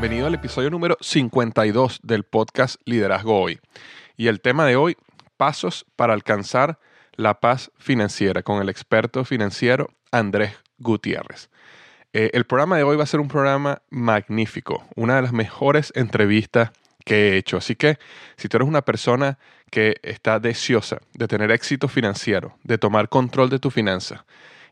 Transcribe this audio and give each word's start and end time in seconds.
Bienvenido 0.00 0.28
al 0.28 0.34
episodio 0.34 0.70
número 0.70 0.96
52 1.02 2.00
del 2.02 2.24
podcast 2.24 2.80
Liderazgo 2.86 3.38
Hoy. 3.38 3.60
Y 4.16 4.28
el 4.28 4.40
tema 4.40 4.64
de 4.64 4.74
hoy, 4.74 4.96
pasos 5.36 5.84
para 5.94 6.14
alcanzar 6.14 6.78
la 7.16 7.38
paz 7.38 7.70
financiera 7.76 8.42
con 8.42 8.62
el 8.62 8.70
experto 8.70 9.26
financiero 9.26 9.90
Andrés 10.10 10.54
Gutiérrez. 10.78 11.50
Eh, 12.14 12.30
el 12.32 12.46
programa 12.46 12.78
de 12.78 12.82
hoy 12.82 12.96
va 12.96 13.02
a 13.02 13.06
ser 13.06 13.20
un 13.20 13.28
programa 13.28 13.82
magnífico, 13.90 14.86
una 14.96 15.16
de 15.16 15.22
las 15.22 15.34
mejores 15.34 15.92
entrevistas 15.94 16.70
que 17.04 17.34
he 17.34 17.36
hecho. 17.36 17.58
Así 17.58 17.76
que 17.76 17.98
si 18.38 18.48
tú 18.48 18.56
eres 18.56 18.68
una 18.68 18.80
persona 18.80 19.38
que 19.70 19.96
está 20.02 20.40
deseosa 20.40 20.96
de 21.12 21.28
tener 21.28 21.50
éxito 21.50 21.88
financiero, 21.88 22.56
de 22.64 22.78
tomar 22.78 23.10
control 23.10 23.50
de 23.50 23.58
tu 23.58 23.70
finanza 23.70 24.24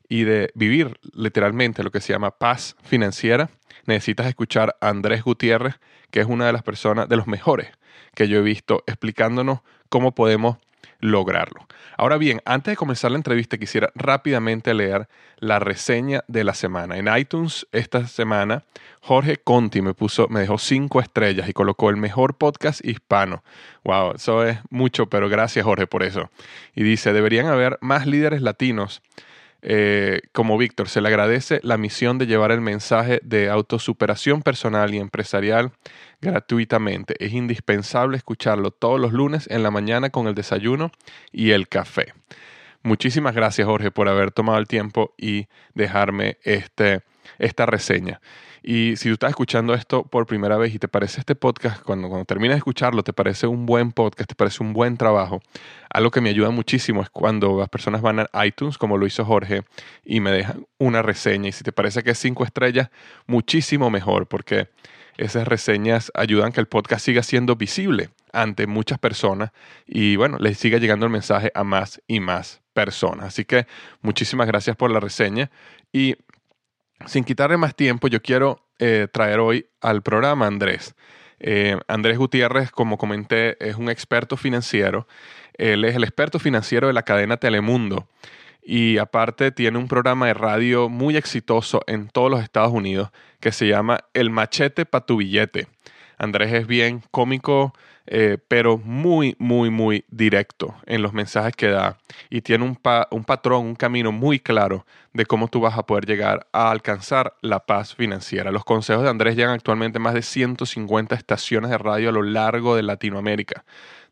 y 0.09 0.25
de 0.25 0.51
vivir 0.55 0.99
literalmente 1.13 1.83
lo 1.83 1.91
que 1.91 2.01
se 2.01 2.15
llama 2.15 2.31
paz 2.31 2.77
financiera, 2.83 3.51
necesitas 3.89 4.27
escuchar 4.27 4.77
a 4.81 4.89
Andrés 4.89 5.25
Gutiérrez, 5.25 5.81
que 6.11 6.21
es 6.21 6.27
una 6.27 6.47
de 6.47 6.53
las 6.53 6.63
personas, 6.63 7.09
de 7.09 7.17
los 7.17 7.27
mejores 7.27 7.69
que 8.15 8.29
yo 8.29 8.39
he 8.39 8.43
visto, 8.43 8.85
explicándonos 8.87 9.61
cómo 9.89 10.15
podemos 10.15 10.59
lograrlo. 11.01 11.67
Ahora 11.97 12.17
bien, 12.17 12.41
antes 12.45 12.73
de 12.73 12.77
comenzar 12.77 13.11
la 13.13 13.17
entrevista, 13.17 13.59
quisiera 13.59 13.91
rápidamente 13.95 14.75
leer 14.75 15.09
la 15.39 15.59
reseña 15.59 16.25
de 16.27 16.45
la 16.45 16.55
semana. 16.55 16.97
En 16.97 17.09
iTunes 17.17 17.67
esta 17.73 18.07
semana, 18.07 18.65
Jorge 19.01 19.37
Conti 19.37 19.81
me 19.81 19.95
puso, 19.95 20.27
me 20.29 20.41
dejó 20.41 20.59
cinco 20.59 21.01
estrellas 21.01 21.49
y 21.49 21.53
colocó 21.53 21.91
el 21.91 21.97
mejor 21.97 22.37
podcast 22.37 22.85
hispano. 22.85 23.45
Wow, 23.85 24.15
eso 24.17 24.45
es 24.45 24.59
mucho, 24.71 25.07
pero 25.07 25.29
gracias 25.29 25.65
Jorge 25.65 25.87
por 25.87 26.03
eso. 26.03 26.31
Y 26.75 26.83
dice, 26.83 27.13
deberían 27.13 27.47
haber 27.47 27.79
más 27.81 28.07
líderes 28.07 28.43
latinos 28.43 29.03
eh, 29.63 30.21
como 30.33 30.57
Víctor, 30.57 30.89
se 30.89 31.01
le 31.01 31.09
agradece 31.09 31.61
la 31.63 31.77
misión 31.77 32.19
de 32.19 32.27
llevar 32.27 32.53
el 32.53 32.61
mensaje 32.61 33.21
de 33.25 33.49
autosuperación 33.49 34.43
personal 34.43 34.95
y 34.95 34.99
empresarial 34.99 35.73
gratuitamente. 36.21 37.15
Es 37.25 37.33
indispensable 37.33 38.17
escucharlo 38.17 38.71
todos 38.71 39.01
los 39.01 39.13
lunes 39.13 39.49
en 39.51 39.63
la 39.63 39.71
mañana 39.71 40.11
con 40.11 40.29
el 40.29 40.35
desayuno 40.35 40.93
y 41.33 41.51
el 41.51 41.69
café. 41.69 42.13
Muchísimas 42.83 43.35
gracias 43.35 43.67
Jorge 43.67 43.91
por 43.91 44.09
haber 44.09 44.31
tomado 44.31 44.59
el 44.59 44.69
tiempo 44.69 45.15
y 45.19 45.49
dejarme 45.75 46.39
este, 46.43 47.03
esta 47.39 47.67
reseña. 47.67 48.21
Y 48.71 48.97
si 48.97 49.09
tú 49.09 49.15
estás 49.15 49.31
escuchando 49.31 49.73
esto 49.73 50.03
por 50.05 50.27
primera 50.27 50.59
vez 50.59 50.75
y 50.75 50.79
te 50.79 50.89
parece 50.89 51.21
este 51.21 51.35
podcast, 51.35 51.81
cuando, 51.81 52.11
cuando 52.11 52.27
terminas 52.27 52.57
de 52.57 52.59
escucharlo, 52.59 53.03
te 53.03 53.15
parece 53.15 53.47
un 53.47 53.65
buen 53.65 53.93
podcast, 53.93 54.29
te 54.29 54.35
parece 54.35 54.63
un 54.63 54.75
buen 54.75 54.99
trabajo, 54.99 55.41
algo 55.89 56.11
que 56.11 56.21
me 56.21 56.29
ayuda 56.29 56.51
muchísimo 56.51 57.01
es 57.01 57.09
cuando 57.09 57.61
las 57.61 57.71
personas 57.71 58.03
van 58.03 58.27
a 58.31 58.47
iTunes, 58.47 58.77
como 58.77 58.99
lo 58.99 59.07
hizo 59.07 59.25
Jorge, 59.25 59.63
y 60.05 60.21
me 60.21 60.31
dejan 60.33 60.67
una 60.77 61.01
reseña. 61.01 61.49
Y 61.49 61.53
si 61.53 61.65
te 61.65 61.73
parece 61.73 62.03
que 62.03 62.11
es 62.11 62.19
cinco 62.19 62.45
estrellas, 62.45 62.91
muchísimo 63.27 63.89
mejor, 63.89 64.27
porque 64.27 64.69
esas 65.17 65.49
reseñas 65.49 66.13
ayudan 66.15 66.53
que 66.53 66.61
el 66.61 66.67
podcast 66.67 67.07
siga 67.07 67.23
siendo 67.23 67.57
visible 67.57 68.11
ante 68.35 68.67
muchas 68.67 68.99
personas 68.99 69.51
y 69.87 70.17
bueno, 70.17 70.37
les 70.39 70.59
siga 70.59 70.77
llegando 70.77 71.07
el 71.07 71.13
mensaje 71.13 71.51
a 71.55 71.65
más 71.65 72.03
y 72.07 72.21
más 72.21 72.61
personas. 72.75 73.29
Así 73.29 73.47
que 73.47 73.67
muchísimas 74.03 74.47
gracias 74.47 74.77
por 74.77 74.91
la 74.91 75.01
reseña 75.01 75.51
y 75.91 76.17
sin 77.07 77.25
quitarle 77.25 77.57
más 77.57 77.75
tiempo, 77.75 78.09
yo 78.09 78.21
quiero 78.21 78.67
eh, 78.79 79.09
traer 79.13 79.41
hoy 79.41 79.67
al 79.81 80.03
programa 80.03 80.47
Andrés. 80.47 80.95
Eh, 81.41 81.79
Andrés 81.87 82.19
Gutiérrez, 82.19 82.71
como 82.71 82.99
comenté, 82.99 83.57
es 83.67 83.77
un 83.77 83.89
experto 83.89 84.37
financiero. 84.37 85.07
Él 85.55 85.85
es 85.85 85.97
el 85.97 86.05
experto 86.05 86.39
financiero 86.39 86.87
de 86.87 86.93
la 86.93 87.05
cadena 87.05 87.37
Telemundo. 87.37 88.09
Y 88.63 88.99
aparte 88.99 89.51
tiene 89.51 89.79
un 89.79 89.89
programa 89.89 90.27
de 90.27 90.35
radio 90.35 90.89
muy 90.89 91.17
exitoso 91.17 91.83
en 91.87 92.09
todos 92.09 92.31
los 92.31 92.43
Estados 92.43 92.73
Unidos 92.73 93.11
que 93.41 93.53
se 93.53 93.67
llama 93.67 94.01
El 94.13 94.31
Machete 94.31 94.85
para 94.85 95.07
tu 95.07 95.17
billete. 95.17 95.69
Andrés 96.19 96.53
es 96.53 96.67
bien 96.67 97.03
cómico, 97.11 97.73
eh, 98.07 98.39
pero 98.49 98.79
muy, 98.79 99.37
muy, 99.39 99.71
muy 99.71 100.05
directo 100.09 100.75
en 100.87 101.03
los 101.03 101.13
mensajes 101.13 101.55
que 101.55 101.69
da 101.69 101.99
y 102.31 102.41
tiene 102.41 102.65
un, 102.65 102.79
un 103.11 103.25
patrón, 103.25 103.67
un 103.67 103.75
camino 103.77 104.13
muy 104.13 104.41
claro 104.41 104.87
de 105.13 105.27
cómo 105.27 105.49
tú 105.49 105.61
vas 105.61 105.77
a 105.79 105.85
poder 105.85 106.07
llegar 106.07 106.47
a 106.53 106.71
alcanzar 106.71 107.35
la 107.43 107.61
paz 107.61 107.95
financiera. 107.95 108.51
Los 108.51 108.65
consejos 108.65 109.05
de 109.05 109.11
Andrés 109.11 109.37
llegan 109.37 109.55
actualmente 109.55 109.99
a 109.99 110.01
más 110.01 110.15
de 110.15 110.23
150 110.23 111.15
estaciones 111.15 111.71
de 111.71 111.79
radio 111.79 112.09
a 112.09 112.13
lo 112.13 112.23
largo 112.23 112.77
de 112.77 112.83
Latinoamérica, 112.83 113.65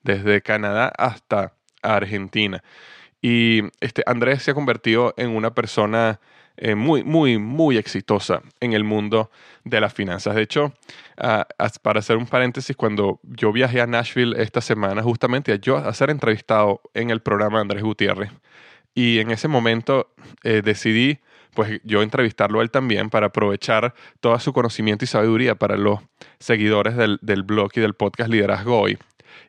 desde 0.02 0.42
Canadá 0.42 0.92
hasta 0.96 1.54
Argentina. 1.82 2.62
Y 3.22 3.62
este, 3.80 4.02
Andrés 4.06 4.42
se 4.42 4.52
ha 4.52 4.54
convertido 4.54 5.14
en 5.16 5.30
una 5.30 5.54
persona 5.54 6.20
eh, 6.56 6.74
muy, 6.74 7.04
muy, 7.04 7.38
muy 7.38 7.76
exitosa 7.76 8.42
en 8.60 8.72
el 8.72 8.84
mundo 8.84 9.30
de 9.64 9.80
las 9.80 9.92
finanzas. 9.92 10.34
De 10.34 10.42
hecho, 10.42 10.72
ah, 11.18 11.46
para 11.82 12.00
hacer 12.00 12.16
un 12.16 12.26
paréntesis, 12.26 12.76
cuando 12.76 13.20
yo 13.22 13.52
viajé 13.52 13.80
a 13.80 13.86
Nashville 13.86 14.40
esta 14.40 14.60
semana, 14.60 15.02
justamente 15.02 15.58
yo 15.60 15.76
a 15.76 15.92
ser 15.92 16.10
entrevistado 16.10 16.80
en 16.94 17.10
el 17.10 17.20
programa 17.20 17.60
Andrés 17.60 17.82
Gutiérrez, 17.82 18.30
y 18.94 19.18
en 19.18 19.30
ese 19.30 19.48
momento 19.48 20.10
eh, 20.42 20.62
decidí 20.64 21.18
pues 21.54 21.80
yo 21.84 22.02
entrevistarlo 22.02 22.60
él 22.60 22.70
también 22.70 23.08
para 23.08 23.28
aprovechar 23.28 23.94
todo 24.20 24.38
su 24.38 24.52
conocimiento 24.52 25.04
y 25.04 25.08
sabiduría 25.08 25.54
para 25.54 25.76
los 25.76 26.00
seguidores 26.38 26.96
del, 26.96 27.18
del 27.22 27.42
blog 27.42 27.70
y 27.74 27.80
del 27.80 27.94
podcast 27.94 28.30
Liderazgo 28.30 28.78
Hoy 28.78 28.98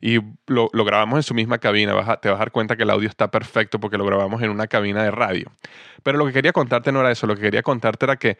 y 0.01 0.19
lo, 0.47 0.69
grabamos 0.71 1.17
en 1.17 1.23
su 1.23 1.33
misma 1.33 1.57
cabina. 1.57 1.93
te 2.17 2.29
vas 2.29 2.35
a 2.35 2.39
dar 2.39 2.51
cuenta 2.51 2.75
que 2.75 2.83
el 2.83 2.89
audio 2.89 3.09
está 3.09 3.29
perfecto 3.29 3.79
porque 3.79 3.97
lo 3.97 4.05
grabamos 4.05 4.41
en 4.41 4.49
una 4.49 4.67
cabina 4.67 5.03
de 5.03 5.11
radio. 5.11 5.51
Pero 6.03 6.17
lo 6.17 6.25
que 6.25 6.33
quería 6.33 6.53
contarte 6.53 6.91
no 6.91 6.99
era 7.01 7.11
eso, 7.11 7.27
lo 7.27 7.35
que 7.35 7.41
quería 7.41 7.63
contarte 7.63 8.05
era 8.05 8.15
que 8.17 8.37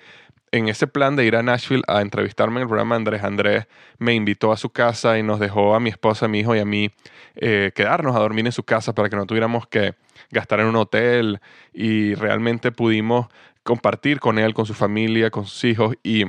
en 0.52 0.70
ese 0.70 0.88
plan 0.88 1.16
de 1.16 1.26
ir 1.26 1.36
a 1.36 1.44
Nashville 1.44 1.84
a 1.88 2.02
entrevistarme 2.02 2.58
en 2.58 2.62
el 2.64 2.68
programa 2.68 2.96
Andrés 2.96 3.24
Andrés 3.24 3.68
me 3.98 4.14
invitó 4.14 4.52
a 4.52 4.58
su 4.58 4.70
casa 4.70 5.18
y 5.18 5.24
nos 5.24 5.40
dejó 5.40 5.76
a 5.76 5.80
mi 5.80 5.90
esposa, 5.90 6.26
a 6.26 6.30
mi 6.30 6.40
hijo 6.40 6.56
y 6.56 6.60
a 6.60 6.66
mí 6.66 6.90
eh, 7.36 7.72
quedarnos 7.76 8.16
a 8.16 8.20
dormir 8.20 8.46
en 8.46 8.52
su 8.52 8.64
casa 8.64 8.94
para 8.94 9.10
que 9.10 9.16
no 9.16 9.26
tuviéramos 9.26 9.68
que 9.68 9.96
gastar 10.32 10.62
en 10.62 10.68
un 10.68 10.76
hotel 10.76 11.40
y 11.74 12.14
realmente 12.16 12.72
pudimos 12.72 13.28
compartir 13.64 14.20
con 14.20 14.40
él, 14.40 14.54
con 14.54 14.66
su 14.66 14.74
familia, 14.74 15.30
con 15.30 15.46
sus 15.46 15.64
hijos 15.66 15.96
y 16.04 16.24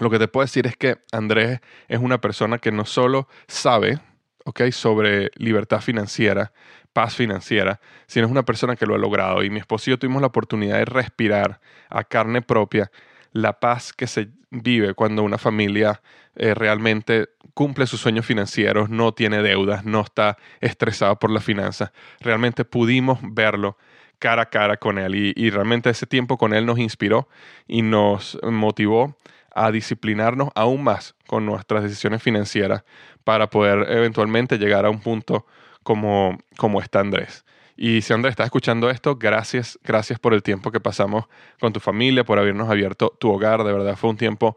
lo 0.00 0.10
que 0.10 0.18
te 0.18 0.28
puedo 0.28 0.44
decir 0.44 0.66
es 0.66 0.76
que 0.76 0.98
Andrés 1.12 1.60
es 1.88 1.98
una 1.98 2.20
persona 2.20 2.58
que 2.58 2.72
no 2.72 2.84
solo 2.84 3.28
sabe 3.46 3.98
¿okay? 4.48 4.72
sobre 4.72 5.30
libertad 5.36 5.82
financiera, 5.82 6.52
paz 6.94 7.14
financiera, 7.14 7.80
sino 8.06 8.24
es 8.24 8.30
una 8.30 8.44
persona 8.44 8.76
que 8.76 8.86
lo 8.86 8.94
ha 8.94 8.98
logrado. 8.98 9.44
Y 9.44 9.50
mi 9.50 9.58
esposo 9.58 9.90
y 9.90 9.92
yo 9.92 9.98
tuvimos 9.98 10.22
la 10.22 10.28
oportunidad 10.28 10.78
de 10.78 10.86
respirar 10.86 11.60
a 11.90 12.02
carne 12.02 12.40
propia 12.40 12.90
la 13.32 13.60
paz 13.60 13.92
que 13.92 14.06
se 14.06 14.30
vive 14.50 14.94
cuando 14.94 15.22
una 15.22 15.36
familia 15.36 16.00
eh, 16.34 16.54
realmente 16.54 17.28
cumple 17.52 17.86
sus 17.86 18.00
sueños 18.00 18.24
financieros, 18.24 18.88
no 18.88 19.12
tiene 19.12 19.42
deudas, 19.42 19.84
no 19.84 20.00
está 20.00 20.38
estresado 20.60 21.18
por 21.18 21.30
la 21.30 21.40
finanza. 21.40 21.92
Realmente 22.20 22.64
pudimos 22.64 23.18
verlo 23.22 23.76
cara 24.18 24.42
a 24.42 24.46
cara 24.46 24.78
con 24.78 24.98
él 24.98 25.14
y, 25.14 25.32
y 25.36 25.50
realmente 25.50 25.90
ese 25.90 26.06
tiempo 26.06 26.38
con 26.38 26.54
él 26.54 26.64
nos 26.64 26.78
inspiró 26.78 27.28
y 27.66 27.82
nos 27.82 28.38
motivó 28.42 29.14
a 29.54 29.70
disciplinarnos 29.70 30.50
aún 30.54 30.84
más 30.84 31.14
con 31.26 31.46
nuestras 31.46 31.82
decisiones 31.82 32.22
financieras 32.22 32.84
para 33.24 33.50
poder 33.50 33.90
eventualmente 33.90 34.58
llegar 34.58 34.86
a 34.86 34.90
un 34.90 35.00
punto 35.00 35.46
como, 35.82 36.38
como 36.56 36.80
está 36.80 37.00
Andrés. 37.00 37.44
Y 37.76 38.02
si 38.02 38.12
Andrés 38.12 38.32
está 38.32 38.44
escuchando 38.44 38.90
esto, 38.90 39.16
gracias, 39.16 39.78
gracias 39.84 40.18
por 40.18 40.34
el 40.34 40.42
tiempo 40.42 40.72
que 40.72 40.80
pasamos 40.80 41.26
con 41.60 41.72
tu 41.72 41.78
familia, 41.78 42.24
por 42.24 42.38
habernos 42.38 42.68
abierto 42.68 43.16
tu 43.20 43.30
hogar. 43.30 43.62
De 43.62 43.72
verdad 43.72 43.96
fue 43.96 44.10
un 44.10 44.16
tiempo 44.16 44.56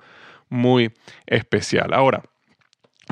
muy 0.49 0.91
especial. 1.27 1.93
Ahora, 1.93 2.23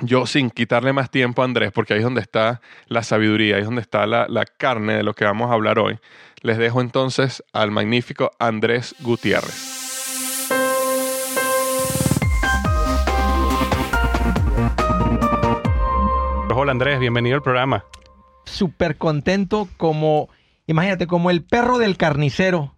yo 0.02 0.26
sin 0.26 0.50
quitarle 0.50 0.94
más 0.94 1.12
tiempo 1.12 1.42
a 1.42 1.46
Andrés, 1.46 1.72
porque 1.72 1.94
ahí 1.94 2.00
es 2.00 2.06
donde 2.06 2.22
está 2.22 2.62
la 2.88 3.04
sabiduría, 3.04 3.56
ahí 3.56 3.62
es 3.62 3.68
donde 3.68 3.82
está 3.82 4.08
la, 4.08 4.28
la 4.28 4.46
carne 4.46 4.96
de 4.96 5.04
lo 5.04 5.14
que 5.14 5.26
vamos 5.26 5.52
a 5.52 5.54
hablar 5.54 5.78
hoy, 5.78 6.00
les 6.42 6.58
dejo 6.58 6.82
entonces 6.82 7.44
al 7.54 7.72
magnífico 7.72 8.32
Andrés 8.40 8.96
Gutiérrez. 9.02 9.79
Hola 16.70 16.74
Andrés, 16.74 17.00
bienvenido 17.00 17.36
al 17.36 17.42
programa. 17.42 17.84
Súper 18.46 18.98
contento 18.98 19.68
como, 19.78 20.30
imagínate, 20.68 21.08
como 21.08 21.32
el 21.32 21.44
perro 21.44 21.80
del 21.80 21.98
carnicero. 21.98 22.76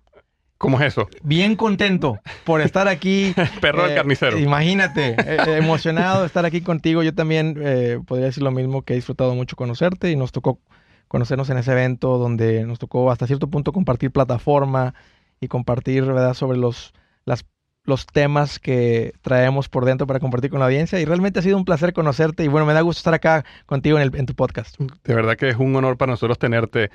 ¿Cómo 0.57 0.79
es 0.79 0.93
eso? 0.93 1.09
Bien 1.23 1.57
contento 1.57 2.17
por 2.45 2.61
estar 2.61 2.87
aquí. 2.87 3.35
perro 3.59 3.83
del 3.83 3.91
Eh, 3.91 3.95
carnicero. 3.95 4.39
Imagínate, 4.39 5.17
eh, 5.19 5.57
emocionado 5.57 6.21
de 6.21 6.27
estar 6.27 6.45
aquí 6.45 6.61
contigo. 6.61 7.03
Yo 7.03 7.13
también 7.13 7.57
eh, 7.61 7.99
podría 8.07 8.27
decir 8.27 8.43
lo 8.43 8.51
mismo, 8.51 8.83
que 8.83 8.93
he 8.93 8.95
disfrutado 8.95 9.35
mucho 9.35 9.57
conocerte 9.57 10.09
y 10.09 10.15
nos 10.15 10.31
tocó 10.31 10.61
conocernos 11.09 11.49
en 11.49 11.57
ese 11.57 11.73
evento 11.73 12.17
donde 12.17 12.65
nos 12.65 12.79
tocó 12.79 13.11
hasta 13.11 13.27
cierto 13.27 13.49
punto 13.49 13.73
compartir 13.73 14.11
plataforma 14.11 14.93
y 15.41 15.49
compartir, 15.49 16.05
¿verdad?, 16.05 16.33
sobre 16.33 16.57
los, 16.57 16.93
las, 17.25 17.45
los 17.83 18.05
temas 18.05 18.59
que 18.59 19.13
traemos 19.21 19.67
por 19.69 19.85
dentro 19.85 20.05
para 20.07 20.19
compartir 20.19 20.49
con 20.49 20.59
la 20.59 20.65
audiencia. 20.65 20.99
Y 20.99 21.05
realmente 21.05 21.39
ha 21.39 21.41
sido 21.41 21.57
un 21.57 21.65
placer 21.65 21.93
conocerte 21.93 22.43
y 22.43 22.47
bueno, 22.47 22.65
me 22.65 22.73
da 22.73 22.81
gusto 22.81 22.99
estar 22.99 23.13
acá 23.13 23.43
contigo 23.65 23.97
en, 23.97 24.03
el, 24.03 24.15
en 24.15 24.25
tu 24.25 24.35
podcast. 24.35 24.79
De 24.79 25.15
verdad 25.15 25.35
que 25.35 25.49
es 25.49 25.57
un 25.57 25.75
honor 25.75 25.97
para 25.97 26.11
nosotros 26.11 26.37
tenerte, 26.37 26.91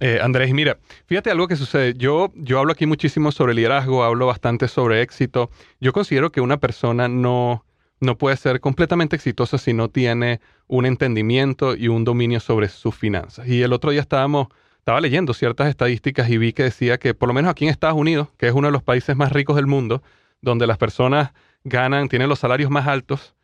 eh, 0.00 0.18
Andrés. 0.22 0.52
Mira, 0.52 0.78
fíjate 1.06 1.30
algo 1.30 1.48
que 1.48 1.56
sucede. 1.56 1.94
Yo, 1.94 2.32
yo 2.34 2.58
hablo 2.58 2.72
aquí 2.72 2.86
muchísimo 2.86 3.32
sobre 3.32 3.54
liderazgo, 3.54 4.04
hablo 4.04 4.26
bastante 4.26 4.68
sobre 4.68 5.00
éxito. 5.00 5.50
Yo 5.80 5.92
considero 5.92 6.30
que 6.30 6.40
una 6.40 6.58
persona 6.58 7.08
no, 7.08 7.64
no 8.00 8.18
puede 8.18 8.36
ser 8.36 8.60
completamente 8.60 9.16
exitosa 9.16 9.56
si 9.56 9.72
no 9.72 9.88
tiene 9.88 10.40
un 10.66 10.84
entendimiento 10.84 11.74
y 11.74 11.88
un 11.88 12.04
dominio 12.04 12.40
sobre 12.40 12.68
sus 12.68 12.94
finanzas. 12.94 13.48
Y 13.48 13.62
el 13.62 13.72
otro 13.72 13.90
día 13.90 14.02
estábamos, 14.02 14.48
estaba 14.78 15.00
leyendo 15.00 15.32
ciertas 15.32 15.68
estadísticas 15.68 16.28
y 16.28 16.36
vi 16.36 16.52
que 16.52 16.64
decía 16.64 16.98
que 16.98 17.14
por 17.14 17.28
lo 17.28 17.34
menos 17.34 17.50
aquí 17.50 17.64
en 17.64 17.70
Estados 17.70 17.96
Unidos, 17.96 18.28
que 18.36 18.48
es 18.48 18.52
uno 18.52 18.68
de 18.68 18.72
los 18.72 18.82
países 18.82 19.16
más 19.16 19.32
ricos 19.32 19.56
del 19.56 19.66
mundo, 19.66 20.02
donde 20.40 20.66
las 20.66 20.78
personas 20.78 21.32
ganan, 21.64 22.08
tienen 22.08 22.28
los 22.28 22.38
salarios 22.38 22.70
más 22.70 22.86
altos, 22.86 23.34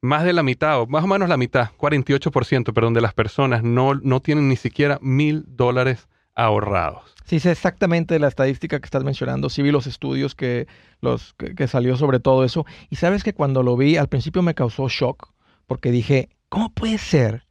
más 0.00 0.24
de 0.24 0.32
la 0.32 0.42
mitad, 0.42 0.80
o 0.80 0.86
más 0.86 1.04
o 1.04 1.06
menos 1.06 1.28
la 1.28 1.36
mitad, 1.36 1.70
48%, 1.78 2.72
perdón, 2.72 2.94
de 2.94 3.00
las 3.00 3.14
personas 3.14 3.62
no, 3.62 3.94
no 3.94 4.20
tienen 4.20 4.48
ni 4.48 4.56
siquiera 4.56 4.98
mil 5.00 5.44
dólares 5.46 6.08
ahorrados. 6.34 7.14
Sí, 7.24 7.40
sé 7.40 7.52
exactamente 7.52 8.18
la 8.18 8.28
estadística 8.28 8.80
que 8.80 8.84
estás 8.84 9.04
mencionando. 9.04 9.48
Sí 9.48 9.62
vi 9.62 9.70
los 9.70 9.86
estudios 9.86 10.34
que, 10.34 10.66
los, 11.00 11.34
que 11.34 11.68
salió 11.68 11.96
sobre 11.96 12.20
todo 12.20 12.44
eso. 12.44 12.66
Y 12.90 12.96
sabes 12.96 13.22
que 13.22 13.32
cuando 13.32 13.62
lo 13.62 13.76
vi, 13.76 13.96
al 13.96 14.08
principio 14.08 14.42
me 14.42 14.54
causó 14.54 14.88
shock, 14.88 15.32
porque 15.66 15.90
dije, 15.90 16.30
¿cómo 16.48 16.72
puede 16.72 16.98
ser 16.98 17.46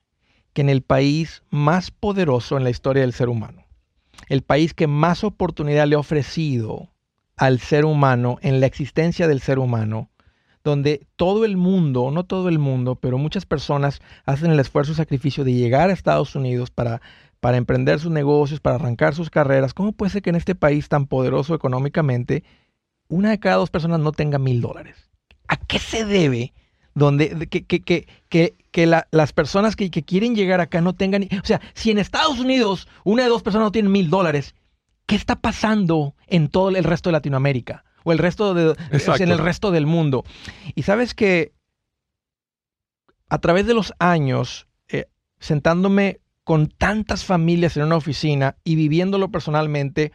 que 0.54 0.62
en 0.62 0.70
el 0.70 0.82
país 0.82 1.44
más 1.50 1.92
poderoso 1.92 2.58
en 2.58 2.64
la 2.64 2.70
historia 2.70 3.02
del 3.02 3.14
ser 3.14 3.30
humano, 3.30 3.66
el 4.28 4.42
país 4.42 4.74
que 4.74 4.88
más 4.88 5.24
oportunidad 5.24 5.88
le 5.88 5.96
ha 5.96 6.00
ofrecido 6.00 6.91
al 7.42 7.60
ser 7.60 7.86
humano, 7.86 8.38
en 8.44 8.60
la 8.60 8.68
existencia 8.68 9.28
del 9.28 9.42
ser 9.42 9.58
humano, 9.58 10.12
donde 10.64 11.08
todo 11.16 11.44
el 11.44 11.58
mundo, 11.58 12.12
no 12.12 12.24
todo 12.24 12.50
el 12.50 12.60
mundo, 12.60 12.94
pero 12.94 13.18
muchas 13.18 13.48
personas 13.48 14.00
hacen 14.28 14.52
el 14.52 14.60
esfuerzo 14.60 14.92
y 14.92 14.96
sacrificio 14.96 15.44
de 15.44 15.54
llegar 15.54 15.90
a 15.90 15.94
Estados 15.94 16.36
Unidos 16.36 16.70
para, 16.70 17.02
para 17.40 17.58
emprender 17.58 18.00
sus 18.00 18.12
negocios, 18.12 18.60
para 18.60 18.76
arrancar 18.76 19.16
sus 19.16 19.32
carreras, 19.32 19.74
¿cómo 19.74 19.92
puede 19.92 20.12
ser 20.12 20.22
que 20.22 20.30
en 20.30 20.36
este 20.36 20.54
país 20.54 20.88
tan 20.88 21.08
poderoso 21.08 21.56
económicamente, 21.56 22.44
una 23.08 23.32
de 23.32 23.40
cada 23.40 23.56
dos 23.56 23.72
personas 23.72 24.02
no 24.02 24.12
tenga 24.12 24.38
mil 24.38 24.62
dólares? 24.62 25.10
¿A 25.48 25.56
qué 25.58 25.80
se 25.80 26.06
debe? 26.06 26.54
Donde, 26.94 27.48
que, 27.48 27.66
que, 27.66 27.82
que, 27.82 28.08
que, 28.30 28.54
que 28.70 28.86
la, 28.86 29.08
las 29.10 29.34
personas 29.34 29.76
que, 29.76 29.90
que 29.90 30.04
quieren 30.04 30.36
llegar 30.36 30.62
acá 30.62 30.80
no 30.82 30.94
tengan... 30.94 31.24
O 31.24 31.46
sea, 31.46 31.60
si 31.74 31.90
en 31.90 31.98
Estados 31.98 32.38
Unidos 32.38 32.88
una 33.04 33.24
de 33.24 33.30
dos 33.30 33.42
personas 33.42 33.66
no 33.66 33.72
tienen 33.72 33.92
mil 33.92 34.12
dólares, 34.12 34.54
¿qué 35.06 35.16
está 35.16 35.36
pasando 35.38 36.16
en 36.28 36.48
todo 36.48 36.70
el 36.70 36.84
resto 36.84 37.10
de 37.10 37.14
Latinoamérica? 37.14 37.84
O 38.04 38.12
el 38.12 38.18
resto 38.18 38.54
de, 38.54 38.76
en 39.20 39.30
el 39.30 39.38
resto 39.38 39.72
del 39.72 39.86
mundo. 39.86 40.24
Y 40.74 40.84
sabes 40.84 41.14
que 41.14 41.54
a 43.30 43.38
través 43.38 43.66
de 43.66 43.74
los 43.74 43.94
años, 44.00 44.68
eh, 44.90 45.06
sentándome 45.40 46.20
con 46.44 46.68
tantas 46.68 47.24
familias 47.24 47.78
en 47.78 47.84
una 47.84 47.96
oficina 47.96 48.58
y 48.64 48.76
viviéndolo 48.76 49.30
personalmente, 49.32 50.12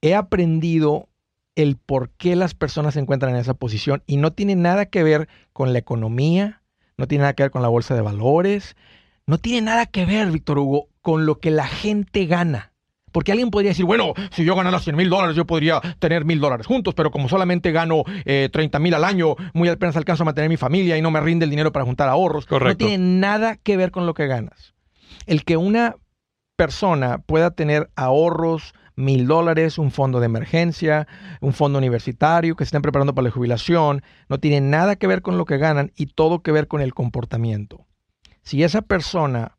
he 0.00 0.14
aprendido 0.14 1.08
el 1.54 1.76
por 1.76 2.10
qué 2.10 2.34
las 2.34 2.54
personas 2.54 2.94
se 2.94 3.00
encuentran 3.00 3.34
en 3.34 3.40
esa 3.40 3.54
posición 3.54 4.02
y 4.06 4.16
no 4.16 4.32
tiene 4.32 4.56
nada 4.56 4.86
que 4.86 5.02
ver 5.02 5.28
con 5.52 5.72
la 5.72 5.78
economía, 5.78 6.62
no 6.96 7.06
tiene 7.06 7.22
nada 7.22 7.34
que 7.34 7.44
ver 7.44 7.50
con 7.52 7.62
la 7.62 7.68
bolsa 7.68 7.94
de 7.94 8.00
valores, 8.00 8.76
no 9.26 9.38
tiene 9.38 9.62
nada 9.62 9.86
que 9.86 10.04
ver, 10.04 10.30
Víctor 10.30 10.58
Hugo, 10.58 10.88
con 11.00 11.26
lo 11.26 11.38
que 11.38 11.50
la 11.50 11.66
gente 11.66 12.26
gana. 12.26 12.71
Porque 13.12 13.32
alguien 13.32 13.50
podría 13.50 13.70
decir, 13.70 13.84
bueno, 13.84 14.14
si 14.30 14.44
yo 14.44 14.56
ganara 14.56 14.80
100 14.80 14.96
mil 14.96 15.10
dólares, 15.10 15.36
yo 15.36 15.46
podría 15.46 15.80
tener 15.98 16.24
mil 16.24 16.40
dólares 16.40 16.66
juntos, 16.66 16.94
pero 16.94 17.10
como 17.10 17.28
solamente 17.28 17.70
gano 17.70 18.04
eh, 18.24 18.48
30 18.52 18.78
mil 18.78 18.94
al 18.94 19.04
año, 19.04 19.36
muy 19.52 19.68
apenas 19.68 19.96
alcanzo 19.96 20.24
a 20.24 20.26
mantener 20.26 20.48
mi 20.48 20.56
familia 20.56 20.96
y 20.96 21.02
no 21.02 21.10
me 21.10 21.20
rinde 21.20 21.44
el 21.44 21.50
dinero 21.50 21.72
para 21.72 21.84
juntar 21.84 22.08
ahorros. 22.08 22.46
Correcto. 22.46 22.84
No 22.84 22.88
tiene 22.88 23.04
nada 23.04 23.56
que 23.56 23.76
ver 23.76 23.90
con 23.90 24.06
lo 24.06 24.14
que 24.14 24.26
ganas. 24.26 24.74
El 25.26 25.44
que 25.44 25.56
una 25.56 25.96
persona 26.56 27.18
pueda 27.18 27.50
tener 27.52 27.90
ahorros, 27.96 28.74
mil 28.94 29.26
dólares, 29.26 29.78
un 29.78 29.90
fondo 29.90 30.20
de 30.20 30.26
emergencia, 30.26 31.06
un 31.40 31.52
fondo 31.52 31.78
universitario, 31.78 32.56
que 32.56 32.64
se 32.64 32.68
estén 32.68 32.82
preparando 32.82 33.14
para 33.14 33.24
la 33.24 33.30
jubilación, 33.30 34.02
no 34.28 34.38
tiene 34.38 34.60
nada 34.60 34.96
que 34.96 35.06
ver 35.06 35.22
con 35.22 35.38
lo 35.38 35.44
que 35.44 35.58
ganan 35.58 35.92
y 35.96 36.06
todo 36.06 36.42
que 36.42 36.52
ver 36.52 36.68
con 36.68 36.80
el 36.80 36.94
comportamiento. 36.94 37.86
Si 38.42 38.62
esa 38.62 38.82
persona 38.82 39.58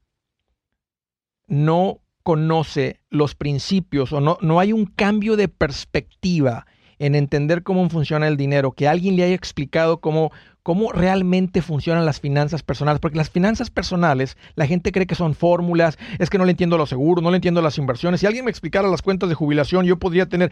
no 1.47 2.02
conoce 2.23 3.01
los 3.09 3.35
principios 3.35 4.13
o 4.13 4.21
no, 4.21 4.37
no 4.41 4.59
hay 4.59 4.73
un 4.73 4.85
cambio 4.85 5.35
de 5.35 5.47
perspectiva 5.49 6.65
en 6.99 7.15
entender 7.15 7.63
cómo 7.63 7.89
funciona 7.89 8.27
el 8.27 8.37
dinero, 8.37 8.71
que 8.71 8.87
alguien 8.87 9.15
le 9.15 9.23
haya 9.23 9.35
explicado 9.35 9.99
cómo, 9.99 10.31
cómo 10.61 10.91
realmente 10.93 11.61
funcionan 11.61 12.05
las 12.05 12.21
finanzas 12.21 12.63
personales, 12.63 13.01
porque 13.01 13.17
las 13.17 13.29
finanzas 13.29 13.69
personales, 13.69 14.37
la 14.55 14.67
gente 14.67 14.91
cree 14.91 15.05
que 15.05 15.15
son 15.15 15.35
fórmulas, 15.35 15.97
es 16.19 16.29
que 16.29 16.37
no 16.37 16.45
le 16.45 16.51
entiendo 16.51 16.77
los 16.77 16.89
seguros, 16.89 17.23
no 17.23 17.31
le 17.31 17.37
entiendo 17.37 17.61
las 17.61 17.77
inversiones. 17.77 18.21
Si 18.21 18.25
alguien 18.25 18.45
me 18.45 18.51
explicara 18.51 18.87
las 18.87 19.01
cuentas 19.01 19.27
de 19.27 19.35
jubilación, 19.35 19.85
yo 19.85 19.99
podría 19.99 20.27
tener 20.27 20.51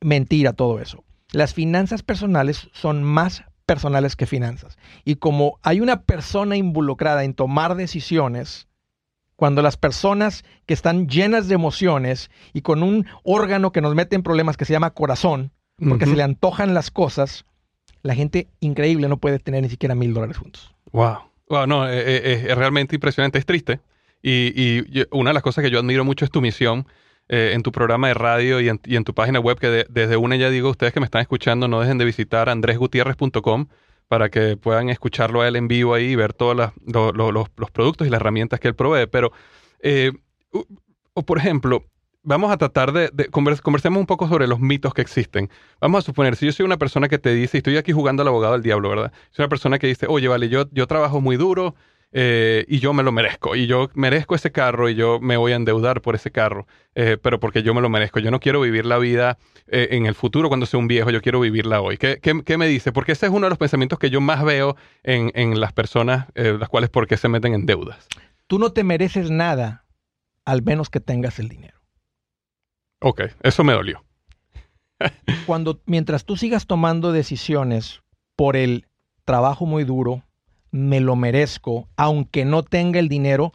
mentira 0.00 0.52
todo 0.52 0.80
eso. 0.80 1.04
Las 1.32 1.52
finanzas 1.52 2.02
personales 2.02 2.68
son 2.72 3.02
más 3.02 3.42
personales 3.66 4.16
que 4.16 4.26
finanzas. 4.26 4.78
Y 5.04 5.16
como 5.16 5.58
hay 5.62 5.80
una 5.80 6.02
persona 6.02 6.56
involucrada 6.56 7.24
en 7.24 7.34
tomar 7.34 7.74
decisiones, 7.74 8.68
cuando 9.38 9.62
las 9.62 9.76
personas 9.76 10.44
que 10.66 10.74
están 10.74 11.06
llenas 11.06 11.46
de 11.46 11.54
emociones 11.54 12.28
y 12.52 12.62
con 12.62 12.82
un 12.82 13.06
órgano 13.22 13.70
que 13.70 13.80
nos 13.80 13.94
mete 13.94 14.16
en 14.16 14.24
problemas 14.24 14.56
que 14.56 14.64
se 14.64 14.72
llama 14.72 14.90
corazón, 14.90 15.52
porque 15.78 16.06
uh 16.06 16.08
-huh. 16.08 16.10
se 16.10 16.16
le 16.16 16.22
antojan 16.24 16.74
las 16.74 16.90
cosas, 16.90 17.44
la 18.02 18.16
gente 18.16 18.48
increíble 18.58 19.08
no 19.08 19.18
puede 19.18 19.38
tener 19.38 19.62
ni 19.62 19.68
siquiera 19.68 19.94
mil 19.94 20.12
dólares 20.12 20.38
juntos. 20.38 20.74
Wow. 20.90 21.18
Wow, 21.48 21.68
no, 21.68 21.88
es, 21.88 22.04
es, 22.04 22.44
es, 22.46 22.58
realmente 22.58 22.96
impresionante, 22.96 23.38
es 23.38 23.46
triste. 23.46 23.78
Y, 24.20 24.52
y, 24.60 25.04
una 25.12 25.30
de 25.30 25.34
las 25.34 25.44
cosas 25.44 25.62
que 25.62 25.70
yo 25.70 25.78
admiro 25.78 26.04
mucho 26.04 26.24
es 26.24 26.32
tu 26.32 26.40
misión 26.40 26.88
eh, 27.28 27.52
en 27.54 27.62
tu 27.62 27.70
programa 27.70 28.08
de 28.08 28.14
radio 28.14 28.60
y 28.60 28.68
en, 28.68 28.80
y 28.84 28.96
en 28.96 29.04
tu 29.04 29.14
página 29.14 29.38
web, 29.38 29.56
que 29.60 29.68
de, 29.68 29.86
desde 29.88 30.16
una 30.16 30.34
ya 30.34 30.50
digo, 30.50 30.68
ustedes 30.68 30.92
que 30.92 30.98
me 30.98 31.06
están 31.06 31.22
escuchando, 31.22 31.68
no 31.68 31.78
dejen 31.80 31.96
de 31.96 32.04
visitar 32.04 32.48
andresgutierrez.com 32.48 33.68
para 34.08 34.30
que 34.30 34.56
puedan 34.56 34.88
escucharlo 34.88 35.42
a 35.42 35.48
él 35.48 35.56
en 35.56 35.68
vivo 35.68 35.94
ahí 35.94 36.06
y 36.12 36.16
ver 36.16 36.32
todos 36.32 36.56
los, 36.56 37.14
los, 37.14 37.70
productos 37.70 38.06
y 38.06 38.10
las 38.10 38.20
herramientas 38.20 38.58
que 38.58 38.68
él 38.68 38.74
provee. 38.74 39.06
Pero, 39.06 39.32
eh, 39.80 40.12
o 41.14 41.22
por 41.22 41.38
ejemplo, 41.38 41.84
vamos 42.22 42.50
a 42.50 42.56
tratar 42.56 42.92
de, 42.92 43.10
de 43.12 43.30
convers- 43.30 43.60
conversemos 43.60 44.00
un 44.00 44.06
poco 44.06 44.28
sobre 44.28 44.46
los 44.46 44.60
mitos 44.60 44.94
que 44.94 45.02
existen. 45.02 45.50
Vamos 45.80 46.04
a 46.04 46.06
suponer, 46.06 46.36
si 46.36 46.46
yo 46.46 46.52
soy 46.52 46.64
una 46.66 46.78
persona 46.78 47.08
que 47.08 47.18
te 47.18 47.34
dice, 47.34 47.56
y 47.56 47.60
estoy 47.60 47.76
aquí 47.76 47.92
jugando 47.92 48.22
al 48.22 48.28
abogado 48.28 48.54
del 48.54 48.62
diablo, 48.62 48.88
¿verdad? 48.88 49.12
Soy 49.30 49.44
una 49.44 49.48
persona 49.48 49.78
que 49.78 49.86
dice, 49.86 50.06
oye, 50.08 50.28
vale, 50.28 50.48
yo, 50.48 50.64
yo 50.72 50.86
trabajo 50.86 51.20
muy 51.20 51.36
duro 51.36 51.74
eh, 52.12 52.64
y 52.68 52.78
yo 52.78 52.92
me 52.92 53.02
lo 53.02 53.12
merezco, 53.12 53.54
y 53.54 53.66
yo 53.66 53.90
merezco 53.94 54.34
ese 54.34 54.50
carro 54.50 54.88
y 54.88 54.94
yo 54.94 55.20
me 55.20 55.36
voy 55.36 55.52
a 55.52 55.56
endeudar 55.56 56.00
por 56.00 56.14
ese 56.14 56.30
carro, 56.30 56.66
eh, 56.94 57.18
pero 57.20 57.38
porque 57.38 57.62
yo 57.62 57.74
me 57.74 57.80
lo 57.80 57.88
merezco. 57.88 58.18
Yo 58.20 58.30
no 58.30 58.40
quiero 58.40 58.60
vivir 58.60 58.86
la 58.86 58.98
vida 58.98 59.38
eh, 59.66 59.88
en 59.92 60.06
el 60.06 60.14
futuro 60.14 60.48
cuando 60.48 60.66
sea 60.66 60.80
un 60.80 60.88
viejo, 60.88 61.10
yo 61.10 61.20
quiero 61.20 61.40
vivirla 61.40 61.80
hoy. 61.80 61.98
¿Qué, 61.98 62.18
qué, 62.20 62.42
qué 62.44 62.56
me 62.56 62.66
dice? 62.66 62.92
Porque 62.92 63.12
ese 63.12 63.26
es 63.26 63.32
uno 63.32 63.46
de 63.46 63.50
los 63.50 63.58
pensamientos 63.58 63.98
que 63.98 64.10
yo 64.10 64.20
más 64.20 64.44
veo 64.44 64.76
en, 65.02 65.30
en 65.34 65.60
las 65.60 65.72
personas, 65.72 66.26
las 66.34 66.68
cuales, 66.68 66.90
¿por 66.90 67.06
qué 67.06 67.16
se 67.16 67.28
meten 67.28 67.54
en 67.54 67.66
deudas? 67.66 68.08
Tú 68.46 68.58
no 68.58 68.72
te 68.72 68.84
mereces 68.84 69.30
nada 69.30 69.84
al 70.44 70.62
menos 70.62 70.88
que 70.88 71.00
tengas 71.00 71.38
el 71.38 71.48
dinero. 71.48 71.78
Ok, 73.00 73.22
eso 73.42 73.64
me 73.64 73.74
dolió. 73.74 74.02
Cuando, 75.46 75.82
mientras 75.86 76.24
tú 76.24 76.36
sigas 76.36 76.66
tomando 76.66 77.12
decisiones 77.12 78.02
por 78.34 78.56
el 78.56 78.86
trabajo 79.24 79.66
muy 79.66 79.84
duro, 79.84 80.24
me 80.70 81.00
lo 81.00 81.16
merezco, 81.16 81.88
aunque 81.96 82.44
no 82.44 82.62
tenga 82.62 82.98
el 82.98 83.08
dinero, 83.08 83.52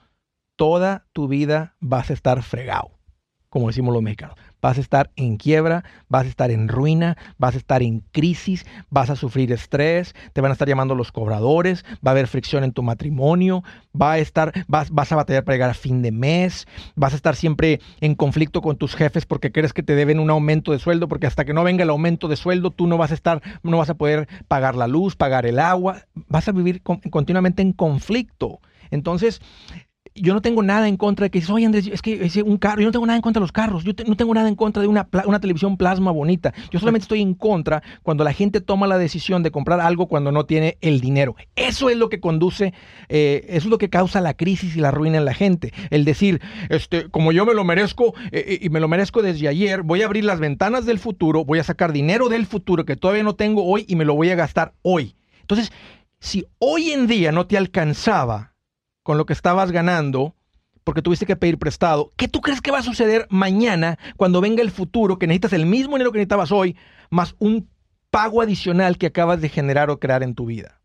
toda 0.55 1.07
tu 1.13 1.27
vida 1.27 1.75
vas 1.79 2.09
a 2.09 2.13
estar 2.13 2.43
fregado, 2.43 2.91
como 3.49 3.67
decimos 3.67 3.93
los 3.93 4.03
mexicanos. 4.03 4.37
Vas 4.63 4.77
a 4.77 4.81
estar 4.81 5.11
en 5.17 5.35
quiebra, 5.35 5.83
vas 6.07 6.25
a 6.25 6.29
estar 6.29 6.49
en 6.49 6.69
ruina, 6.69 7.17
vas 7.37 7.55
a 7.55 7.57
estar 7.57 7.83
en 7.83 7.99
crisis, 8.13 8.65
vas 8.89 9.09
a 9.09 9.17
sufrir 9.17 9.51
estrés, 9.51 10.15
te 10.31 10.39
van 10.39 10.51
a 10.51 10.53
estar 10.53 10.69
llamando 10.69 10.95
los 10.95 11.11
cobradores, 11.11 11.83
va 11.95 12.11
a 12.11 12.13
haber 12.13 12.27
fricción 12.27 12.63
en 12.63 12.71
tu 12.71 12.81
matrimonio, 12.81 13.61
va 13.93 14.13
a 14.13 14.19
estar, 14.19 14.53
vas, 14.69 14.89
vas 14.89 15.11
a 15.11 15.17
batallar 15.17 15.43
para 15.43 15.55
llegar 15.55 15.69
a 15.69 15.73
fin 15.73 16.01
de 16.01 16.13
mes, 16.13 16.65
vas 16.95 17.11
a 17.11 17.17
estar 17.17 17.35
siempre 17.35 17.81
en 17.99 18.15
conflicto 18.15 18.61
con 18.61 18.77
tus 18.77 18.95
jefes 18.95 19.25
porque 19.25 19.51
crees 19.51 19.73
que 19.73 19.83
te 19.83 19.95
deben 19.95 20.17
un 20.17 20.29
aumento 20.29 20.71
de 20.71 20.79
sueldo, 20.79 21.09
porque 21.09 21.27
hasta 21.27 21.43
que 21.43 21.53
no 21.53 21.65
venga 21.65 21.83
el 21.83 21.89
aumento 21.89 22.29
de 22.29 22.37
sueldo, 22.37 22.71
tú 22.71 22.87
no 22.87 22.97
vas 22.97 23.11
a 23.11 23.15
estar, 23.15 23.41
no 23.63 23.77
vas 23.77 23.89
a 23.89 23.95
poder 23.95 24.29
pagar 24.47 24.75
la 24.75 24.87
luz, 24.87 25.17
pagar 25.17 25.45
el 25.45 25.59
agua, 25.59 26.05
vas 26.15 26.47
a 26.47 26.53
vivir 26.53 26.81
con- 26.81 27.01
continuamente 27.01 27.61
en 27.61 27.73
conflicto. 27.73 28.61
Entonces, 28.91 29.41
yo 30.15 30.33
no 30.33 30.41
tengo 30.41 30.61
nada 30.63 30.87
en 30.87 30.97
contra 30.97 31.25
de 31.25 31.31
que 31.31 31.43
oye 31.51 31.65
Andrés, 31.65 31.87
es 31.87 32.01
que 32.01 32.23
es 32.25 32.35
un 32.37 32.57
carro, 32.57 32.81
yo 32.81 32.87
no 32.87 32.91
tengo 32.91 33.05
nada 33.05 33.17
en 33.17 33.21
contra 33.21 33.39
de 33.39 33.43
los 33.43 33.51
carros, 33.51 33.83
yo 33.83 33.93
no 34.05 34.15
tengo 34.15 34.33
nada 34.33 34.47
en 34.47 34.55
contra 34.55 34.81
de 34.81 34.87
una, 34.87 35.07
una 35.25 35.39
televisión 35.39 35.77
plasma 35.77 36.11
bonita, 36.11 36.53
yo 36.71 36.79
solamente 36.79 37.03
estoy 37.03 37.21
en 37.21 37.33
contra 37.33 37.81
cuando 38.03 38.23
la 38.23 38.33
gente 38.33 38.61
toma 38.61 38.87
la 38.87 38.97
decisión 38.97 39.43
de 39.43 39.51
comprar 39.51 39.79
algo 39.79 40.07
cuando 40.07 40.31
no 40.31 40.45
tiene 40.45 40.77
el 40.81 41.01
dinero. 41.01 41.35
Eso 41.55 41.89
es 41.89 41.97
lo 41.97 42.09
que 42.09 42.19
conduce, 42.19 42.73
eh, 43.09 43.45
eso 43.49 43.67
es 43.67 43.71
lo 43.71 43.77
que 43.77 43.89
causa 43.89 44.21
la 44.21 44.33
crisis 44.35 44.75
y 44.75 44.79
la 44.79 44.91
ruina 44.91 45.17
en 45.17 45.25
la 45.25 45.33
gente. 45.33 45.73
El 45.89 46.05
decir, 46.05 46.41
este, 46.69 47.09
como 47.09 47.31
yo 47.31 47.45
me 47.45 47.53
lo 47.53 47.63
merezco 47.63 48.13
eh, 48.31 48.45
eh, 48.47 48.59
y 48.61 48.69
me 48.69 48.79
lo 48.79 48.87
merezco 48.87 49.21
desde 49.21 49.47
ayer, 49.47 49.81
voy 49.83 50.01
a 50.01 50.05
abrir 50.05 50.25
las 50.25 50.39
ventanas 50.39 50.85
del 50.85 50.99
futuro, 50.99 51.45
voy 51.45 51.59
a 51.59 51.63
sacar 51.63 51.91
dinero 51.91 52.29
del 52.29 52.45
futuro 52.45 52.85
que 52.85 52.95
todavía 52.95 53.23
no 53.23 53.35
tengo 53.35 53.65
hoy 53.65 53.85
y 53.87 53.95
me 53.95 54.05
lo 54.05 54.15
voy 54.15 54.29
a 54.29 54.35
gastar 54.35 54.73
hoy. 54.81 55.15
Entonces, 55.41 55.71
si 56.19 56.45
hoy 56.59 56.91
en 56.91 57.07
día 57.07 57.31
no 57.31 57.47
te 57.47 57.57
alcanzaba 57.57 58.52
con 59.03 59.17
lo 59.17 59.25
que 59.25 59.33
estabas 59.33 59.71
ganando 59.71 60.35
porque 60.83 61.01
tuviste 61.01 61.25
que 61.25 61.35
pedir 61.35 61.57
prestado, 61.57 62.11
¿qué 62.17 62.27
tú 62.27 62.41
crees 62.41 62.61
que 62.61 62.71
va 62.71 62.79
a 62.79 62.83
suceder 62.83 63.25
mañana 63.29 63.97
cuando 64.17 64.41
venga 64.41 64.61
el 64.61 64.71
futuro 64.71 65.17
que 65.17 65.27
necesitas 65.27 65.53
el 65.53 65.65
mismo 65.65 65.95
dinero 65.95 66.11
que 66.11 66.17
necesitabas 66.17 66.51
hoy 66.51 66.75
más 67.09 67.35
un 67.39 67.69
pago 68.11 68.41
adicional 68.41 68.97
que 68.97 69.07
acabas 69.07 69.41
de 69.41 69.49
generar 69.49 69.89
o 69.89 69.99
crear 69.99 70.23
en 70.23 70.35
tu 70.35 70.45
vida? 70.45 70.81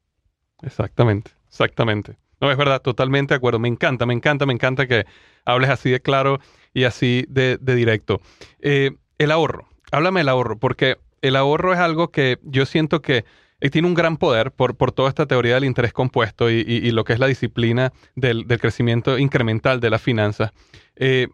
Exactamente, 0.62 1.32
exactamente. 1.48 2.16
No, 2.40 2.50
es 2.50 2.56
verdad, 2.56 2.80
totalmente 2.80 3.34
de 3.34 3.36
acuerdo. 3.36 3.58
Me 3.58 3.68
encanta, 3.68 4.06
me 4.06 4.14
encanta, 4.14 4.46
me 4.46 4.52
encanta 4.52 4.86
que 4.86 5.06
hables 5.44 5.70
así 5.70 5.90
de 5.90 6.00
claro 6.00 6.38
y 6.72 6.84
así 6.84 7.24
de, 7.28 7.58
directo. 7.60 8.20
Eh, 8.60 8.92
el 9.18 9.32
ahorro, 9.32 9.68
háblame 9.90 10.20
del 10.20 10.28
ahorro, 10.28 10.58
porque 10.58 10.98
el 11.20 11.34
ahorro 11.34 11.72
es 11.72 11.80
algo 11.80 12.08
que 12.08 12.38
yo 12.42 12.64
siento 12.64 13.02
que 13.02 13.24
tiene 13.70 13.88
un 13.88 13.94
gran 13.94 14.16
poder 14.16 14.52
por, 14.52 14.76
por 14.76 14.92
toda 14.92 15.08
esta 15.08 15.26
teoría 15.26 15.54
del 15.54 15.64
interés 15.64 15.92
compuesto 15.92 16.50
y, 16.50 16.60
y- 16.66 16.90
lo 16.92 17.04
que 17.04 17.12
es 17.12 17.18
la 17.18 17.26
disciplina 17.26 17.92
del, 18.14 18.46
del 18.46 18.60
crecimiento 18.60 19.18
incremental 19.18 19.80
de 19.80 19.90
las 19.90 20.00
finanzas. 20.02 20.52
Eh, 20.96 21.28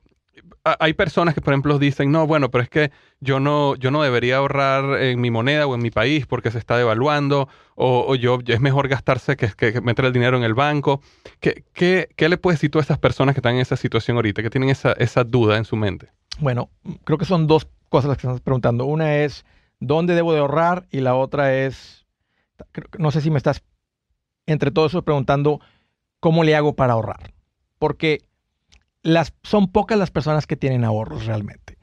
hay 0.65 0.95
personas 0.95 1.35
que, 1.35 1.43
por 1.43 1.53
ejemplo, 1.53 1.79
dicen, 1.79 2.11
no, 2.11 2.27
bueno, 2.27 2.51
pero 2.51 2.65
es 2.65 2.71
que 2.71 2.91
yo 3.21 3.39
no, 3.39 3.77
yo 3.77 3.91
no 3.91 4.03
debería 4.03 4.39
ahorrar 4.39 5.03
en 5.03 5.21
mi 5.21 5.31
moneda 5.31 5.67
o 5.67 5.75
en 5.75 5.83
mi 5.83 5.91
país 5.91 6.27
porque 6.27 6.51
se 6.51 6.59
está 6.59 6.79
devaluando, 6.79 7.49
o, 7.75 8.07
o 8.09 8.15
yo 8.15 8.39
es 8.47 8.61
mejor 8.61 8.89
gastarse 8.89 9.37
que, 9.37 9.49
que 9.51 9.81
meter 9.83 10.07
el 10.07 10.13
dinero 10.15 10.37
en 10.39 10.43
el 10.43 10.55
banco. 10.55 11.03
¿Qué, 11.41 11.65
qué, 11.75 12.09
qué 12.17 12.29
le 12.31 12.39
puedes 12.39 12.59
decir 12.59 12.71
tú 12.71 12.79
a 12.79 12.83
esas 12.83 12.99
personas 12.99 13.35
que 13.35 13.41
están 13.41 13.55
en 13.57 13.61
esa 13.61 13.77
situación 13.77 14.17
ahorita, 14.17 14.43
que 14.43 14.49
tienen 14.51 14.71
esa, 14.71 14.93
esa 14.93 15.23
duda 15.25 15.59
en 15.59 15.67
su 15.67 15.77
mente? 15.77 16.09
Bueno, 16.39 16.71
creo 17.05 17.19
que 17.19 17.27
son 17.27 17.47
dos 17.47 17.69
cosas 17.91 18.09
las 18.09 18.17
que 18.19 18.27
estás 18.27 18.41
preguntando. 18.41 18.87
Una 18.87 19.17
es 19.19 19.45
dónde 19.81 20.15
debo 20.15 20.33
de 20.33 20.41
ahorrar 20.41 20.87
y 20.91 21.01
la 21.01 21.15
otra 21.15 21.55
es, 21.55 22.04
no 22.99 23.11
sé 23.11 23.21
si 23.21 23.31
me 23.31 23.39
estás 23.39 23.63
entre 24.47 24.71
todo 24.71 24.87
eso 24.87 25.03
preguntando 25.03 25.61
cómo 26.21 26.45
le 26.45 26.55
hago 26.57 26.75
para 26.75 26.95
ahorrar. 26.95 27.33
Porque 27.79 28.21
las, 29.03 29.35
son 29.43 29.71
pocas 29.71 29.99
las 29.99 30.11
personas 30.11 30.47
que 30.47 30.57
tienen 30.57 30.85
ahorros 30.85 31.27
realmente. 31.27 31.79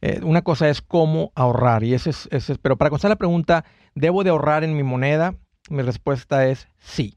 Eh, 0.00 0.20
una 0.22 0.42
cosa 0.42 0.68
es 0.68 0.82
cómo 0.82 1.32
ahorrar 1.34 1.82
y 1.84 1.94
ese 1.94 2.10
es, 2.10 2.28
ese 2.30 2.52
es- 2.54 2.58
pero 2.58 2.76
para 2.76 2.90
contestar 2.90 3.10
la 3.10 3.16
pregunta, 3.16 3.64
¿debo 3.94 4.22
de 4.24 4.30
ahorrar 4.30 4.64
en 4.64 4.76
mi 4.76 4.82
moneda? 4.82 5.34
Mi 5.70 5.82
respuesta 5.82 6.46
es 6.46 6.68
sí. 6.78 7.16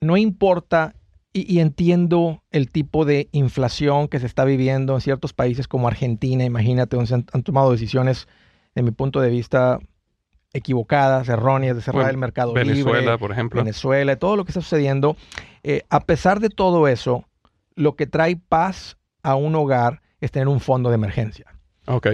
No 0.00 0.16
importa 0.16 0.94
y, 1.32 1.52
y 1.52 1.60
entiendo 1.60 2.42
el 2.50 2.70
tipo 2.70 3.04
de 3.04 3.28
inflación 3.32 4.08
que 4.08 4.20
se 4.20 4.26
está 4.26 4.44
viviendo 4.44 4.94
en 4.94 5.00
ciertos 5.00 5.32
países 5.32 5.66
como 5.66 5.88
Argentina, 5.88 6.44
imagínate, 6.44 6.96
donde 6.96 7.08
se 7.08 7.14
han, 7.14 7.26
han 7.32 7.42
tomado 7.42 7.72
decisiones, 7.72 8.28
de 8.74 8.82
mi 8.82 8.90
punto 8.90 9.20
de 9.20 9.30
vista, 9.30 9.80
equivocadas, 10.54 11.28
erróneas, 11.28 11.76
de 11.76 11.82
cerrar 11.82 12.04
Bueno, 12.04 12.10
el 12.10 12.16
mercado 12.16 12.52
Venezuela, 12.54 13.00
libre, 13.00 13.18
por 13.18 13.32
ejemplo. 13.32 13.60
Venezuela, 13.60 14.16
todo 14.16 14.36
lo 14.36 14.44
que 14.44 14.52
está 14.52 14.62
sucediendo. 14.62 15.16
Eh, 15.62 15.82
a 15.90 16.00
pesar 16.00 16.40
de 16.40 16.48
todo 16.48 16.88
eso, 16.88 17.24
lo 17.74 17.96
que 17.96 18.06
trae 18.06 18.36
paz 18.36 18.96
a 19.22 19.34
un 19.34 19.54
hogar 19.56 20.00
es 20.20 20.30
tener 20.30 20.48
un 20.48 20.60
fondo 20.60 20.88
de 20.88 20.94
emergencia. 20.94 21.46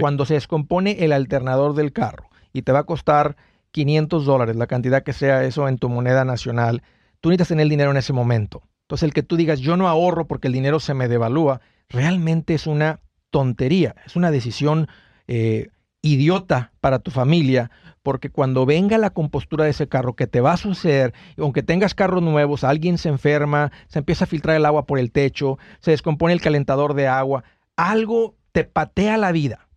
Cuando 0.01 0.25
se 0.25 0.33
descompone 0.33 0.97
el 1.05 1.13
alternador 1.13 1.75
del 1.75 1.93
carro 1.93 2.29
y 2.51 2.63
te 2.63 2.73
va 2.73 2.79
a 2.79 2.83
costar 2.83 3.37
500 3.71 4.25
dólares, 4.25 4.57
la 4.57 4.67
cantidad 4.67 5.03
que 5.03 5.13
sea 5.13 5.45
eso 5.45 5.69
en 5.69 5.77
tu 5.77 5.87
moneda 5.87 6.25
nacional, 6.25 6.83
tú 7.21 7.29
necesitas 7.29 7.49
tener 7.49 7.63
el 7.63 7.69
dinero 7.69 7.91
en 7.91 7.97
ese 7.97 8.11
momento. 8.11 8.63
Entonces, 8.81 9.03
el 9.03 9.13
que 9.13 9.23
tú 9.23 9.37
digas, 9.37 9.61
yo 9.61 9.77
no 9.77 9.87
ahorro 9.87 10.27
porque 10.27 10.47
el 10.47 10.53
dinero 10.53 10.81
se 10.81 10.93
me 10.93 11.07
devalúa, 11.07 11.61
realmente 11.87 12.53
es 12.53 12.67
una 12.67 12.99
tontería, 13.29 13.95
es 14.05 14.17
una 14.17 14.29
decisión 14.29 14.89
eh, 15.27 15.69
idiota 16.01 16.73
para 16.81 16.99
tu 16.99 17.11
familia, 17.11 17.71
porque 18.03 18.29
cuando 18.29 18.65
venga 18.65 18.97
la 18.97 19.11
compostura 19.11 19.65
de 19.65 19.71
ese 19.71 19.87
carro, 19.87 20.15
que 20.15 20.27
te 20.27 20.41
va 20.41 20.53
a 20.53 20.57
suceder, 20.57 21.13
aunque 21.37 21.63
tengas 21.63 21.93
carros 21.93 22.23
nuevos, 22.23 22.63
alguien 22.63 22.97
se 22.97 23.09
enferma, 23.09 23.71
se 23.87 23.99
empieza 23.99 24.25
a 24.25 24.27
filtrar 24.27 24.55
el 24.55 24.65
agua 24.65 24.85
por 24.85 24.99
el 24.99 25.11
techo, 25.11 25.57
se 25.79 25.91
descompone 25.91 26.33
el 26.33 26.41
calentador 26.41 26.93
de 26.93 27.07
agua, 27.07 27.43
algo 27.75 28.35
te 28.51 28.63
patea 28.63 29.17
la 29.17 29.31
vida. 29.31 29.67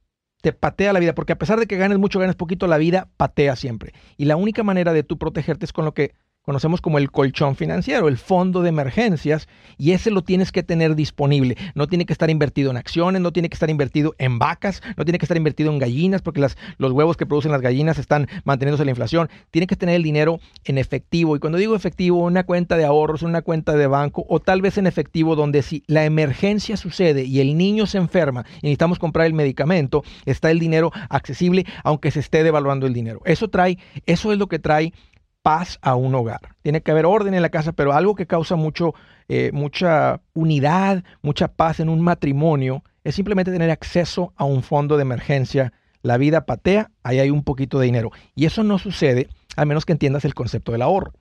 Te 0.43 0.53
patea 0.53 0.93
la 0.93 1.01
vida, 1.01 1.15
porque 1.15 1.33
a 1.33 1.39
pesar 1.39 1.59
de 1.59 1.67
que 1.67 1.79
ganes 1.79 1.99
mucho, 1.99 2.19
ganes 2.19 2.37
poquito, 2.37 2.67
la 2.67 2.77
vida 2.77 3.09
patea 3.17 3.57
siempre. 3.57 3.95
Y 4.19 4.27
la 4.27 4.37
única 4.37 4.63
manera 4.63 4.93
de 4.93 5.03
tú 5.03 5.17
protegerte 5.17 5.65
es 5.65 5.73
con 5.73 5.87
lo 5.87 5.95
que 5.95 6.15
conocemos 6.45 6.81
como 6.81 6.99
el 6.99 7.11
colchón 7.11 7.57
financiero, 7.57 8.07
el 8.07 8.19
fondo 8.19 8.63
de 8.63 8.69
emergencias, 8.69 9.49
y 9.79 9.93
ese 9.93 10.11
lo 10.11 10.23
tienes 10.23 10.53
que 10.53 10.63
tener 10.63 10.95
disponible. 10.95 11.57
No 11.75 11.87
tiene 11.87 12.05
que 12.05 12.13
estar 12.13 12.29
invertido 12.29 12.71
en 12.71 12.77
acciones, 12.77 13.23
no 13.23 13.33
tiene 13.33 13.49
que 13.49 13.55
estar 13.55 13.71
invertido 13.71 14.15
en 14.19 14.39
vacas, 14.39 14.83
no 14.97 15.05
tiene 15.05 15.19
que 15.19 15.25
estar 15.25 15.37
invertido 15.37 15.73
en 15.73 15.79
gallinas, 15.79 16.21
porque 16.23 16.41
las, 16.41 16.57
los 16.77 16.93
huevos 16.93 17.17
que 17.17 17.25
producen 17.25 17.51
las 17.51 17.63
gallinas 17.63 17.99
están 17.99 18.29
manteniéndose 18.45 18.85
la 18.85 18.91
inflación. 18.91 19.31
Tiene 19.51 19.67
que 19.67 19.77
tener 19.77 19.97
el 19.97 20.03
dinero 20.03 20.39
en 20.65 20.77
efectivo. 20.77 21.35
Y 21.35 21.39
cuando 21.39 21.59
digo 21.59 21.75
efectivo, 21.75 22.19
una 22.19 22.45
cuenta 22.45 22.77
de 22.77 22.85
ahorros, 22.85 23.23
una 23.23 23.41
cuenta 23.41 23.73
de 23.73 23.87
banco, 23.87 24.27
o 24.29 24.39
tal 24.39 24.61
vez 24.61 24.77
en 24.77 24.87
efectivo, 24.87 25.37
donde 25.37 25.63
si 25.63 25.83
la 25.87 26.05
emergencia 26.05 26.77
sucede 26.77 27.25
y 27.25 27.41
el 27.41 27.57
niño 27.57 27.87
se 27.87 27.99
enferma 27.99 28.45
y 28.57 28.67
necesitamos 28.67 28.99
comprar 28.99 29.27
el 29.27 29.33
medicamento, 29.33 30.05
está 30.27 30.51
el 30.51 30.59
dinero 30.59 30.93
accesible, 31.09 31.65
aunque 31.85 32.11
se 32.11 32.21
esté 32.21 32.45
devaluando 32.45 32.87
el 32.87 32.93
dinero. 32.93 33.21
Eso 33.25 33.49
trae, 33.49 33.79
eso 34.05 34.31
es 34.31 34.39
lo 34.39 34.47
que 34.47 34.59
trae 34.59 34.93
paz 35.45 35.79
a 35.83 35.95
un 35.95 36.15
hogar. 36.15 36.41
Tiene 36.63 36.81
que 36.81 36.91
haber 36.91 37.05
orden 37.05 37.35
en 37.35 37.43
la 37.43 37.51
casa, 37.51 37.73
pero 37.73 37.93
algo 37.93 38.15
que 38.15 38.27
causa 38.27 38.57
mucho, 38.57 38.95
eh, 39.29 39.51
mucha 39.53 40.23
unidad, 40.33 41.05
mucha 41.21 41.49
paz 41.49 41.81
en 41.81 41.91
un 41.91 42.01
matrimonio, 42.01 42.83
es 43.05 43.15
simplemente 43.15 43.53
tener 43.53 43.71
acceso 43.71 44.33
a 44.37 44.45
un 44.45 44.63
fondo 44.63 44.97
de 44.97 45.03
emergencia. 45.03 45.75
La 46.01 46.17
vida 46.17 46.47
patea, 46.47 46.91
ahí 47.03 47.19
hay 47.19 47.29
un 47.29 47.45
poquito 47.45 47.79
de 47.79 47.85
dinero. 47.85 48.11
Y 48.35 48.47
eso 48.47 48.65
no 48.65 48.79
sucede 48.79 49.29
a 49.55 49.67
menos 49.67 49.85
que 49.85 49.93
entiendas 49.93 50.25
el 50.25 50.35
concepto 50.35 50.73
del 50.73 50.81
ahorro. 50.81 51.13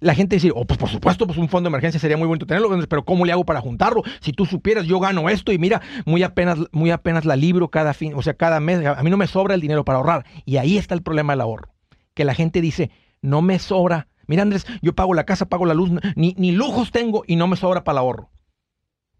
La 0.00 0.14
gente 0.14 0.36
dice, 0.36 0.50
oh, 0.54 0.66
pues 0.66 0.78
por 0.78 0.90
supuesto, 0.90 1.26
pues 1.26 1.38
un 1.38 1.48
fondo 1.48 1.68
de 1.68 1.70
emergencia 1.70 1.98
sería 1.98 2.18
muy 2.18 2.28
bonito 2.28 2.44
tenerlo, 2.44 2.68
pero 2.86 3.06
¿cómo 3.06 3.24
le 3.24 3.32
hago 3.32 3.46
para 3.46 3.62
juntarlo? 3.62 4.02
Si 4.20 4.32
tú 4.32 4.44
supieras, 4.44 4.84
yo 4.84 5.00
gano 5.00 5.30
esto 5.30 5.50
y 5.50 5.58
mira, 5.58 5.80
muy 6.04 6.22
apenas, 6.22 6.58
muy 6.72 6.90
apenas 6.90 7.24
la 7.24 7.36
libro 7.36 7.68
cada 7.68 7.94
fin, 7.94 8.12
o 8.14 8.20
sea, 8.20 8.34
cada 8.34 8.60
mes, 8.60 8.84
a 8.84 9.02
mí 9.02 9.08
no 9.08 9.16
me 9.16 9.28
sobra 9.28 9.54
el 9.54 9.62
dinero 9.62 9.82
para 9.84 9.96
ahorrar. 9.96 10.26
Y 10.44 10.58
ahí 10.58 10.76
está 10.76 10.94
el 10.94 11.02
problema 11.02 11.32
del 11.32 11.40
ahorro 11.40 11.73
que 12.14 12.24
la 12.24 12.34
gente 12.34 12.60
dice, 12.60 12.90
no 13.22 13.42
me 13.42 13.58
sobra. 13.58 14.08
Mira, 14.26 14.42
Andrés, 14.42 14.66
yo 14.80 14.94
pago 14.94 15.14
la 15.14 15.26
casa, 15.26 15.46
pago 15.46 15.66
la 15.66 15.74
luz, 15.74 15.90
ni, 16.16 16.34
ni 16.38 16.52
lujos 16.52 16.90
tengo 16.90 17.24
y 17.26 17.36
no 17.36 17.46
me 17.46 17.56
sobra 17.56 17.84
para 17.84 17.94
el 17.96 17.98
ahorro. 17.98 18.30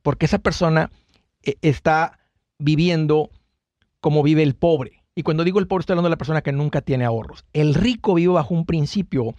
Porque 0.03 0.27
esa 0.27 0.39
persona 0.39 0.91
eh, 1.43 1.57
está 1.63 2.19
viviendo 2.59 3.31
como 4.01 4.23
vive 4.23 4.43
el 4.43 4.55
pobre. 4.55 5.03
Y 5.15 5.23
cuando 5.23 5.45
digo 5.45 5.61
el 5.61 5.67
pobre, 5.67 5.83
estoy 5.83 5.95
hablando 5.95 6.09
de 6.09 6.15
la 6.15 6.19
persona 6.19 6.43
que 6.43 6.53
nunca 6.53 6.81
tiene 6.81 7.05
ahorros. 7.05 7.45
El 7.53 7.75
rico 7.75 8.15
vive 8.15 8.33
bajo 8.33 8.55
un 8.55 8.67
principio, 8.67 9.35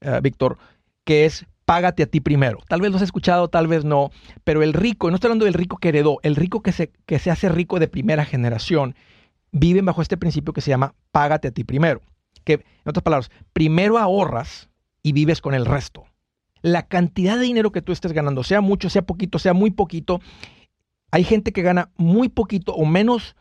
eh, 0.00 0.20
Víctor, 0.22 0.58
que 1.04 1.24
es 1.24 1.46
págate 1.64 2.02
a 2.02 2.06
ti 2.06 2.20
primero. 2.20 2.60
Tal 2.66 2.80
vez 2.80 2.90
lo 2.90 2.96
has 2.96 3.02
escuchado, 3.02 3.48
tal 3.48 3.66
vez 3.66 3.84
no, 3.84 4.10
pero 4.42 4.62
el 4.62 4.72
rico, 4.72 5.10
no 5.10 5.16
estoy 5.16 5.28
hablando 5.28 5.44
del 5.44 5.52
rico 5.52 5.76
que 5.76 5.90
heredó, 5.90 6.18
el 6.22 6.34
rico 6.34 6.62
que 6.62 6.72
se, 6.72 6.90
que 7.04 7.18
se 7.18 7.30
hace 7.30 7.50
rico 7.50 7.78
de 7.78 7.88
primera 7.88 8.24
generación, 8.24 8.94
viven 9.52 9.84
bajo 9.84 10.00
este 10.00 10.16
principio 10.16 10.54
que 10.54 10.62
se 10.62 10.70
llama 10.70 10.94
págate 11.12 11.48
a 11.48 11.50
ti 11.50 11.64
primero. 11.64 12.00
Que, 12.44 12.54
en 12.54 12.64
otras 12.86 13.02
palabras, 13.02 13.30
primero 13.52 13.98
ahorras 13.98 14.68
y 15.02 15.12
vives 15.12 15.40
con 15.40 15.54
el 15.54 15.66
resto. 15.66 16.04
La 16.62 16.86
cantidad 16.86 17.36
de 17.36 17.44
dinero 17.44 17.72
que 17.72 17.82
tú 17.82 17.92
estés 17.92 18.12
ganando, 18.12 18.42
sea 18.42 18.60
mucho, 18.60 18.90
sea 18.90 19.02
poquito, 19.02 19.38
sea 19.38 19.54
muy 19.54 19.70
poquito, 19.70 20.20
hay 21.10 21.24
gente 21.24 21.52
que 21.52 21.62
gana 21.62 21.90
muy 21.96 22.28
poquito 22.28 22.74
o 22.74 22.84
menos 22.84 23.36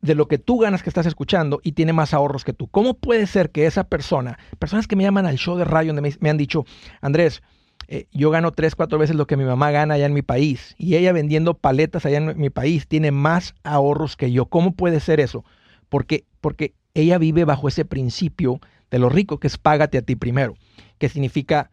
de 0.00 0.14
lo 0.14 0.28
que 0.28 0.38
tú 0.38 0.58
ganas 0.58 0.82
que 0.82 0.90
estás 0.90 1.06
escuchando 1.06 1.60
y 1.62 1.72
tiene 1.72 1.92
más 1.92 2.14
ahorros 2.14 2.44
que 2.44 2.52
tú. 2.52 2.68
¿Cómo 2.68 2.94
puede 2.94 3.26
ser 3.26 3.50
que 3.50 3.66
esa 3.66 3.84
persona, 3.84 4.38
personas 4.58 4.86
que 4.86 4.96
me 4.96 5.02
llaman 5.02 5.26
al 5.26 5.36
show 5.36 5.56
de 5.56 5.64
radio 5.64 5.92
donde 5.92 6.16
me, 6.20 6.30
han 6.30 6.36
dicho, 6.36 6.64
Andrés, 7.00 7.42
eh, 7.88 8.06
yo 8.12 8.30
gano 8.30 8.52
tres, 8.52 8.74
cuatro 8.74 8.98
veces 8.98 9.16
lo 9.16 9.26
que 9.26 9.36
mi 9.36 9.44
mamá 9.44 9.70
gana 9.70 9.94
allá 9.94 10.06
en 10.06 10.12
mi 10.12 10.22
país 10.22 10.74
y 10.78 10.96
ella 10.96 11.12
vendiendo 11.12 11.54
paletas 11.54 12.04
allá 12.06 12.18
en 12.18 12.38
mi 12.38 12.50
país 12.50 12.86
tiene 12.86 13.10
más 13.10 13.54
ahorros 13.64 14.16
que 14.16 14.30
yo. 14.30 14.46
¿Cómo 14.46 14.72
puede 14.72 15.00
ser 15.00 15.20
eso? 15.20 15.44
Porque, 15.88 16.24
porque 16.40 16.74
ella 17.00 17.18
vive 17.18 17.44
bajo 17.44 17.68
ese 17.68 17.84
principio 17.84 18.60
de 18.90 18.98
lo 18.98 19.08
rico 19.08 19.38
que 19.38 19.46
es 19.46 19.58
págate 19.58 19.98
a 19.98 20.02
ti 20.02 20.16
primero, 20.16 20.54
que 20.98 21.08
significa 21.08 21.70